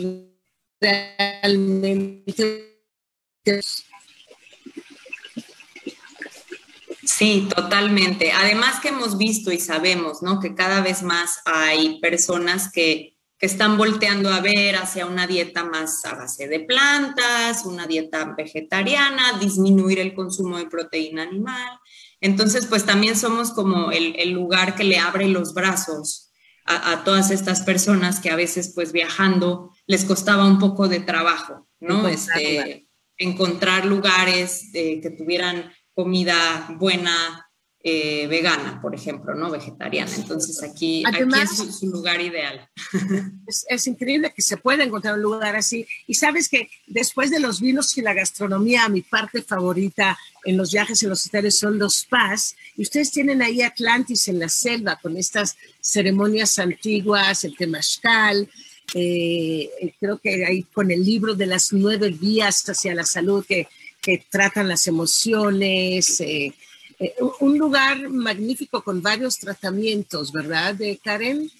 Sí, 7.02 7.48
totalmente. 7.54 8.32
Además 8.32 8.80
que 8.80 8.88
hemos 8.88 9.16
visto 9.16 9.52
y 9.52 9.58
sabemos, 9.58 10.22
¿no? 10.22 10.40
Que 10.40 10.54
cada 10.54 10.80
vez 10.82 11.02
más 11.02 11.40
hay 11.44 12.00
personas 12.00 12.70
que, 12.70 13.16
que, 13.38 13.46
están 13.46 13.78
volteando 13.78 14.28
a 14.28 14.40
ver 14.40 14.76
hacia 14.76 15.06
una 15.06 15.26
dieta 15.26 15.64
más 15.64 16.04
a 16.04 16.14
base 16.14 16.48
de 16.48 16.60
plantas, 16.60 17.64
una 17.64 17.86
dieta 17.86 18.34
vegetariana, 18.36 19.38
disminuir 19.38 20.00
el 20.00 20.14
consumo 20.14 20.58
de 20.58 20.66
proteína 20.66 21.22
animal. 21.22 21.78
Entonces, 22.20 22.66
pues 22.66 22.84
también 22.84 23.16
somos 23.16 23.52
como 23.52 23.92
el, 23.92 24.16
el 24.18 24.32
lugar 24.32 24.74
que 24.74 24.84
le 24.84 24.98
abre 24.98 25.28
los 25.28 25.54
brazos 25.54 26.32
a, 26.64 26.90
a, 26.92 27.04
todas 27.04 27.30
estas 27.30 27.62
personas 27.62 28.20
que 28.20 28.30
a 28.30 28.36
veces, 28.36 28.72
pues 28.74 28.90
viajando, 28.92 29.70
les 29.86 30.04
costaba 30.04 30.46
un 30.46 30.58
poco 30.58 30.88
de 30.88 31.00
trabajo, 31.00 31.68
¿no? 31.80 32.08
Este, 32.08 32.88
encontrar 33.16 33.86
lugares 33.86 34.70
que 34.72 35.14
tuvieran 35.16 35.72
comida 35.94 36.68
buena, 36.78 37.46
eh, 37.88 38.26
vegana, 38.26 38.80
por 38.82 38.96
ejemplo, 38.96 39.32
no 39.36 39.48
vegetariana. 39.48 40.10
Entonces 40.16 40.60
aquí, 40.60 41.04
es 41.40 41.78
su, 41.78 41.86
lugar 41.86 42.20
ideal. 42.20 42.68
Es, 43.68 43.86
increíble 43.86 44.32
que 44.34 44.42
se 44.42 44.56
pueda 44.56 44.82
encontrar 44.82 45.14
un 45.14 45.22
lugar 45.22 45.54
así. 45.54 45.86
Y 46.08 46.14
sabes 46.14 46.48
que 46.48 46.68
después 46.88 47.30
de 47.30 47.38
los 47.38 47.60
vinos 47.60 47.96
y 47.96 48.02
la 48.02 48.12
gastronomía, 48.12 48.88
mi 48.88 49.02
parte 49.02 49.40
favorita 49.40 50.18
en 50.44 50.56
los 50.56 50.72
viajes 50.72 51.00
en 51.04 51.10
los 51.10 51.24
hoteles 51.26 51.60
son 51.60 51.78
los 51.78 52.00
spas. 52.00 52.56
Y 52.76 52.82
ustedes 52.82 53.12
tienen 53.12 53.40
ahí 53.40 53.62
Atlantis 53.62 54.26
en 54.26 54.40
la 54.40 54.48
selva 54.48 54.98
con 55.00 55.16
estas 55.16 55.56
ceremonias 55.80 56.58
antiguas, 56.58 57.44
el 57.44 57.56
temazcal. 57.56 58.50
Eh, 58.94 59.70
creo 59.98 60.18
que 60.18 60.44
ahí 60.46 60.62
con 60.62 60.90
el 60.90 61.04
libro 61.04 61.34
de 61.34 61.46
las 61.46 61.72
nueve 61.72 62.10
vías 62.10 62.62
hacia 62.68 62.94
la 62.94 63.04
salud 63.04 63.44
que, 63.46 63.68
que 64.00 64.24
tratan 64.30 64.68
las 64.68 64.86
emociones. 64.86 66.20
Eh, 66.20 66.54
eh, 66.98 67.14
un 67.40 67.58
lugar 67.58 68.08
magnífico 68.08 68.82
con 68.82 69.02
varios 69.02 69.36
tratamientos, 69.38 70.32
¿verdad, 70.32 70.74
de 70.74 70.98
Karen? 71.02 71.50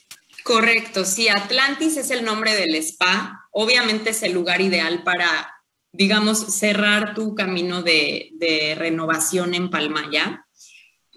Correcto, 0.43 1.05
sí, 1.05 1.29
Atlantis 1.29 1.97
es 1.97 2.11
el 2.11 2.25
nombre 2.25 2.55
del 2.55 2.75
spa. 2.77 3.49
Obviamente 3.51 4.11
es 4.11 4.23
el 4.23 4.33
lugar 4.33 4.61
ideal 4.61 5.03
para, 5.03 5.53
digamos, 5.93 6.39
cerrar 6.39 7.15
tu 7.15 7.35
camino 7.35 7.83
de, 7.83 8.75
renovación 8.79 9.55
en 9.55 9.71
Palmaya. 9.71 10.46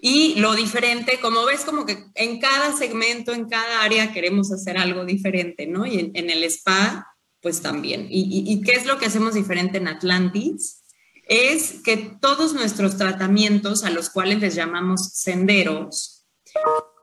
Y 0.02 0.36
lo 0.36 0.54
diferente, 0.54 1.20
como 1.20 1.44
ves, 1.44 1.60
como 1.62 1.84
que 1.84 2.06
en 2.14 2.40
cada 2.40 2.76
segmento, 2.76 3.32
en 3.32 3.48
cada 3.48 3.82
área 3.82 4.12
queremos 4.12 4.50
hacer 4.52 4.78
algo 4.78 5.04
diferente, 5.04 5.66
¿no? 5.66 5.86
Y 5.86 6.10
en, 6.14 6.30
el 6.30 6.44
spa, 6.44 7.06
pues 7.40 7.60
también. 7.60 8.06
¿Y 8.08 8.62
qué 8.62 8.72
es 8.72 8.86
lo 8.86 8.98
que 8.98 9.06
hacemos 9.06 9.34
diferente 9.34 9.78
en 9.78 9.88
Atlantis? 9.88 10.80
es 11.30 11.80
que 11.84 11.96
todos 12.20 12.54
nuestros 12.54 12.96
tratamientos, 12.96 13.84
a 13.84 13.90
los 13.90 14.10
cuales 14.10 14.40
les 14.40 14.56
llamamos 14.56 15.10
senderos, 15.12 16.26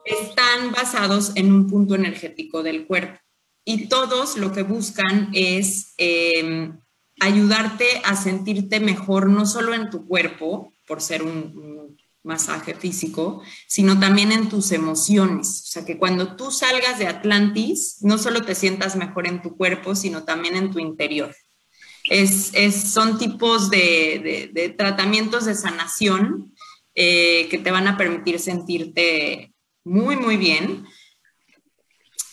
están 0.03 0.73
basados 0.73 1.31
en 1.35 1.53
un 1.53 1.67
punto 1.67 1.95
energético 1.95 2.61
del 2.61 2.85
cuerpo. 2.85 3.17
Y 3.63 3.87
todos 3.87 4.35
lo 4.35 4.51
que 4.51 4.63
buscan 4.63 5.29
es 5.33 5.93
em, 5.97 6.77
ayudarte 7.21 7.85
a 8.03 8.17
sentirte 8.17 8.81
mejor, 8.81 9.29
no 9.29 9.45
solo 9.45 9.73
en 9.73 9.89
tu 9.89 10.05
cuerpo, 10.05 10.73
por 10.85 10.99
ser 10.99 11.23
un, 11.23 11.97
masaje 12.27 12.75
físico, 12.75 13.41
sino 13.67 13.99
también 13.99 14.31
en 14.31 14.49
tus 14.49 14.71
emociones. 14.71 15.63
O 15.63 15.71
sea, 15.71 15.85
que 15.85 15.97
cuando 15.97 16.35
tú 16.35 16.51
salgas 16.51 16.99
de 16.99 17.07
Atlantis, 17.07 17.97
no 18.01 18.17
solo 18.17 18.43
te 18.43 18.53
sientas 18.53 18.95
mejor 18.95 19.27
en 19.27 19.41
tu 19.41 19.57
cuerpo, 19.57 19.95
sino 19.95 20.23
también 20.23 20.55
en 20.55 20.71
tu 20.71 20.79
interior. 20.79 21.35
Es, 22.09 22.51
son 22.93 23.17
tipos 23.17 23.69
de, 23.69 24.73
tratamientos 24.77 25.45
de 25.45 25.55
sanación 25.55 26.53
eh, 26.95 27.47
que 27.49 27.57
te 27.57 27.71
van 27.71 27.87
a 27.87 27.97
permitir 27.97 28.39
sentirte 28.39 29.53
muy, 29.83 30.15
muy 30.15 30.37
bien. 30.37 30.85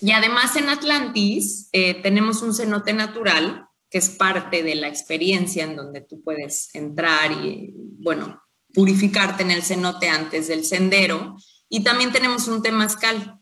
Y 0.01 0.13
además 0.13 0.55
en 0.57 0.69
Atlantis 0.69 1.71
eh, 1.73 1.95
tenemos 2.03 2.43
un 2.43 2.55
cenote 2.55 2.93
natural 2.93 3.69
que 3.95 3.99
es 3.99 4.11
parte 4.11 4.65
de 4.65 4.75
la 4.75 4.89
experiencia 4.89 5.63
en 5.63 5.77
donde 5.77 6.01
tú 6.01 6.21
puedes 6.21 6.75
entrar 6.75 7.31
y, 7.31 7.73
bueno, 7.77 8.43
purificarte 8.75 9.43
en 9.43 9.51
el 9.51 9.63
cenote 9.63 10.09
antes 10.09 10.49
del 10.49 10.65
sendero. 10.65 11.37
Y 11.69 11.83
también 11.83 12.13
tenemos 12.13 12.49
un 12.49 12.63
temazcal 12.63 13.41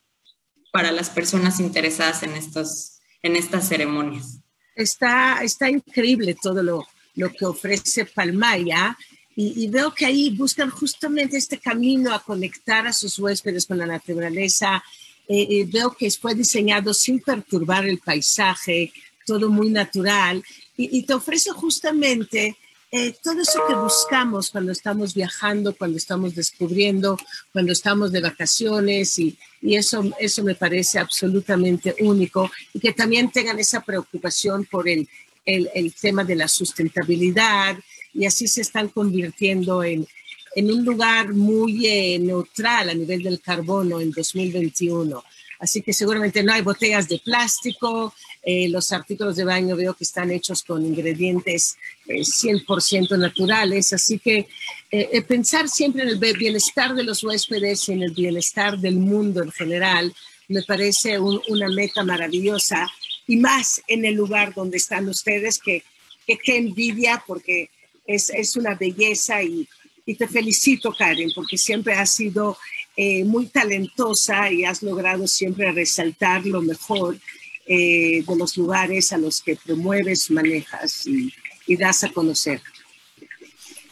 para 0.73 0.93
las 0.93 1.11
personas 1.11 1.61
interesadas 1.61 2.23
en, 2.23 2.33
estos, 2.35 2.99
en 3.23 3.37
estas 3.37 3.69
ceremonias. 3.69 4.39
Está, 4.75 5.43
está 5.43 5.69
increíble 5.69 6.37
todo 6.41 6.63
lo, 6.63 6.87
lo 7.15 7.31
que 7.33 7.45
ofrece 7.45 8.07
Palmaya 8.07 8.97
y, 9.35 9.67
veo 9.69 9.95
que 9.95 10.05
ahí 10.05 10.31
buscan 10.31 10.69
justamente 10.69 11.39
este 11.39 11.59
camino 11.59 12.13
a 12.13 12.23
conectar 12.23 12.87
a 12.87 12.93
sus 12.93 13.19
huéspedes 13.19 13.65
con 13.65 13.79
la 13.79 13.87
naturaleza. 13.87 14.85
Eh, 15.27 15.47
eh, 15.49 15.67
veo 15.73 15.93
que 15.93 16.11
fue 16.11 16.35
diseñado 16.35 16.93
sin 16.93 17.19
perturbar 17.19 17.87
el 17.87 17.99
paisaje, 17.99 18.93
todo 19.25 19.49
muy 19.49 19.71
natural 19.71 20.45
y, 20.77 20.99
y 20.99 21.03
te 21.05 21.15
ofrece 21.15 21.51
justamente 21.53 22.57
eh, 22.93 23.15
todo 23.23 23.41
eso 23.41 23.59
que 23.67 23.75
buscamos 23.75 24.51
cuando 24.51 24.71
estamos 24.71 25.15
viajando, 25.15 25.75
cuando 25.75 25.97
estamos 25.97 26.35
descubriendo, 26.35 27.17
cuando 27.51 27.73
estamos 27.73 28.13
de 28.13 28.21
vacaciones 28.21 29.19
y, 29.19 29.39
y 29.63 29.77
eso, 29.77 30.05
eso 30.19 30.45
me 30.45 30.55
parece 30.55 30.99
absolutamente 30.99 31.97
único 32.01 32.51
y 32.75 32.81
que 32.81 32.93
también 32.93 33.33
tengan 33.33 33.59
esa 33.59 33.81
preocupación 33.81 34.67
por 34.67 34.89
el, 34.91 35.09
el, 35.47 35.71
el 35.75 35.95
tema 35.95 36.23
de 36.23 36.37
la 36.37 36.49
sustentabilidad 36.49 37.79
y 38.13 38.27
así 38.27 38.47
se 38.47 38.61
están 38.61 38.91
convirtiendo 38.91 39.83
en, 39.83 40.07
en 40.55 40.71
un 40.71 40.85
lugar 40.85 41.33
muy 41.33 41.87
eh, 41.87 42.19
neutral 42.19 42.91
a 42.91 42.95
nivel 42.95 43.23
del 43.23 43.41
carbono 43.41 44.01
en 44.01 44.11
2021. 44.11 45.25
Así 45.63 45.81
que 45.81 45.93
seguramente 45.93 46.43
no 46.43 46.53
hay 46.53 46.63
botellas 46.63 47.09
de 47.09 47.21
plástico, 47.21 48.13
eh, 48.43 48.69
los 48.69 48.91
artículos 48.91 49.37
de 49.37 49.45
baño 49.45 49.77
veo 49.77 49.95
que 49.95 50.03
están 50.03 50.33
hechos 50.33 50.65
con 50.65 50.85
ingredientes 50.85 51.77
100% 52.05 53.15
eh, 53.15 53.17
naturales, 53.17 53.93
así 53.93 54.19
que 54.19 54.49
eh, 54.91 55.23
pensar 55.23 55.69
siempre 55.69 56.03
en 56.03 56.09
el 56.09 56.19
bienestar 56.19 56.97
de 56.97 57.05
los 57.05 57.23
huéspedes 57.23 57.89
y 57.89 57.93
en 57.93 58.03
el 58.03 58.11
bienestar 58.11 58.77
del 58.77 58.97
mundo 58.97 59.41
en 59.41 59.53
general 59.53 60.13
me 60.49 60.63
parece 60.65 61.21
una 61.21 61.69
meta 61.69 62.03
maravillosa. 62.03 62.91
Y 63.29 63.37
más 63.37 63.81
en 63.87 64.05
el 64.05 64.17
lugar 64.17 64.53
donde 64.55 64.79
están 64.79 65.09
ustedes, 65.09 65.61
que, 65.61 65.85
que, 66.27 66.57
envidia 66.57 67.23
porque 67.25 67.71
es, 68.05 68.31
es 68.31 68.57
una 68.57 68.75
belleza 68.75 69.45
y, 69.45 69.69
y, 70.05 70.17
te 70.17 70.27
felicito, 70.27 70.93
Karen, 70.93 71.31
porque 71.33 71.57
siempre 71.57 71.95
has 71.95 72.13
sido 72.13 72.59
muy 72.97 73.47
talentosa 73.47 74.51
y 74.51 74.65
has 74.65 74.83
logrado 74.83 75.27
siempre 75.27 75.73
resaltar 75.73 76.45
lo 76.47 76.61
mejor 76.63 77.19
eh, 77.65 78.25
de 78.27 78.37
los 78.37 78.57
lugares 78.57 79.13
a 79.13 79.19
los 79.19 79.41
que 79.41 79.55
promueves, 79.55 80.31
manejas 80.33 81.07
y, 81.07 81.33
das 81.77 82.03
a 82.03 82.13
conocer. 82.13 82.61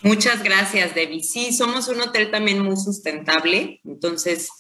Muchas 0.03 0.43
gracias, 0.43 0.95
Debbie. 0.95 1.23
Sí, 1.23 1.53
somos 1.53 1.87
un 1.87 2.01
hotel 2.01 2.33
también 2.33 2.59
muy 2.59 2.77
sustentable, 2.77 3.81
entonces, 3.85 4.51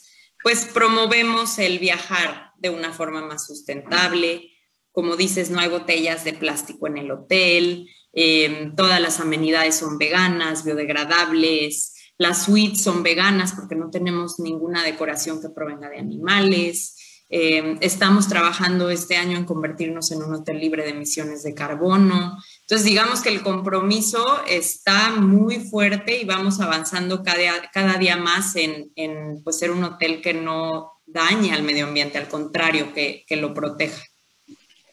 pues 0.43 0.67
promovemos 0.73 1.59
el 1.59 1.81
viajar 1.81 2.53
de 2.59 2.71
una 2.71 2.93
forma 2.93 3.21
más 3.21 3.47
sustentable. 3.47 4.53
Como 4.93 5.17
dices, 5.17 5.51
no 5.51 5.59
hay 5.59 5.69
botellas 5.69 6.25
de 6.25 6.33
plástico 6.33 6.87
en 6.87 6.99
el 6.99 7.11
hotel, 7.11 7.91
em, 8.13 8.77
todas 8.77 9.01
las 9.01 9.19
amenidades 9.19 9.75
son 9.75 9.99
veganas, 9.99 10.65
biodegradables, 10.65 11.95
las 12.21 12.43
suites 12.43 12.83
son 12.83 13.03
veganas 13.03 13.55
porque 13.55 13.75
no 13.75 13.89
tenemos 13.89 14.39
ninguna 14.41 14.85
decoración 14.85 15.41
que 15.41 15.49
provenga 15.49 15.89
de 15.89 16.01
animales. 16.01 17.25
Eh, 17.31 17.79
estamos 17.81 18.29
trabajando 18.29 18.91
este 18.91 19.17
año 19.17 19.39
en 19.39 19.47
convertirnos 19.47 20.11
en 20.13 20.23
un 20.23 20.35
hotel 20.35 20.61
libre 20.61 20.83
de 20.83 20.91
emisiones 20.91 21.43
de 21.45 21.55
carbono. 21.55 22.37
Entonces, 22.61 22.85
digamos 22.85 23.23
que 23.23 23.31
el 23.31 23.41
compromiso 23.41 24.43
está 24.47 25.13
muy 25.13 25.61
fuerte 25.61 26.21
y 26.21 26.27
vamos 26.27 26.61
avanzando 26.61 27.23
cada, 27.23 27.97
día 27.97 28.19
más 28.19 28.55
en, 28.55 29.43
pues, 29.43 29.59
ser 29.59 29.71
un 29.71 29.83
hotel 29.83 30.21
que 30.21 30.35
no 30.35 30.93
dañe 31.07 31.55
al 31.55 31.63
medio 31.63 31.87
ambiente, 31.87 32.19
al 32.19 32.29
contrario, 32.29 32.93
que 32.93 33.25
lo 33.31 33.55
proteja. 33.55 34.03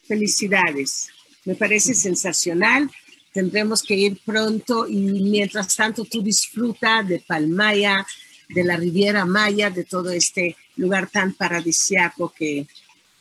Felicidades. 0.08 1.10
Me 1.44 1.56
parece 1.56 1.94
sensacional. 1.94 2.90
Tendremos 3.38 3.84
que 3.84 3.94
ir 3.94 4.20
pronto 4.26 4.88
y 4.88 4.96
mientras 4.96 5.76
tanto 5.76 6.06
tú 6.06 6.24
disfruta 6.24 7.04
de 7.04 7.20
Palmaya, 7.20 8.04
de 8.50 8.64
la 8.64 8.78
Riviera 8.78 9.26
Maya, 9.26 9.70
de 9.70 9.84
todo 9.84 10.10
este 10.10 10.58
lugar 10.76 11.08
tan 11.12 11.34
paradisiaco 11.34 12.34
que, 12.36 12.66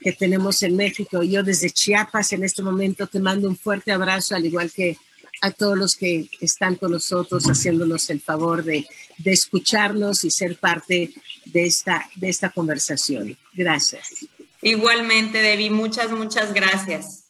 que 0.01 0.13
tenemos 0.13 0.63
en 0.63 0.75
México. 0.75 1.23
Yo 1.23 1.43
desde 1.43 1.69
Chiapas 1.69 2.33
en 2.33 2.45
este 2.45 2.63
momento 2.63 3.07
te 3.07 3.21
mando 3.21 3.47
un 3.47 3.59
fuerte 3.59 3.93
abrazo, 3.93 4.35
al 4.35 4.47
igual 4.47 4.73
que 4.73 4.97
a 5.43 5.51
todos 5.51 5.77
los 5.77 5.97
que 5.97 6.31
están 6.41 6.77
con 6.77 6.93
nosotros 6.93 7.45
haciéndonos 7.45 8.09
el 8.09 8.23
favor 8.23 8.65
de, 8.65 8.87
de 9.19 9.33
escucharnos 9.33 10.25
y 10.25 10.31
ser 10.31 10.57
parte 10.57 11.13
de 11.45 11.67
esta, 11.67 12.09
de 12.15 12.31
esta 12.31 12.49
conversación. 12.49 13.37
Gracias. 13.53 14.27
Igualmente, 14.63 15.43
Debbie, 15.43 15.69
muchas, 15.69 16.11
muchas 16.11 16.55
gracias. 16.55 17.26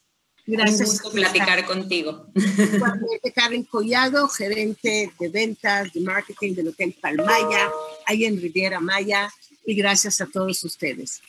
Gracias. 0.46 0.80
Un 0.80 0.86
gusto 0.86 1.10
platicar 1.10 1.64
contigo. 1.66 2.26
Karen 3.34 3.64
Collado, 3.64 4.28
gerente 4.28 5.12
de 5.18 5.28
ventas, 5.28 5.92
de 5.92 6.00
marketing 6.00 6.54
del 6.54 6.68
Hotel 6.68 6.96
Palmaya, 7.00 7.70
ahí 8.06 8.24
en 8.24 8.40
Riviera 8.40 8.78
Maya, 8.78 9.28
y 9.64 9.74
gracias 9.74 10.20
a 10.20 10.26
todos 10.26 10.62
ustedes. 10.62 11.20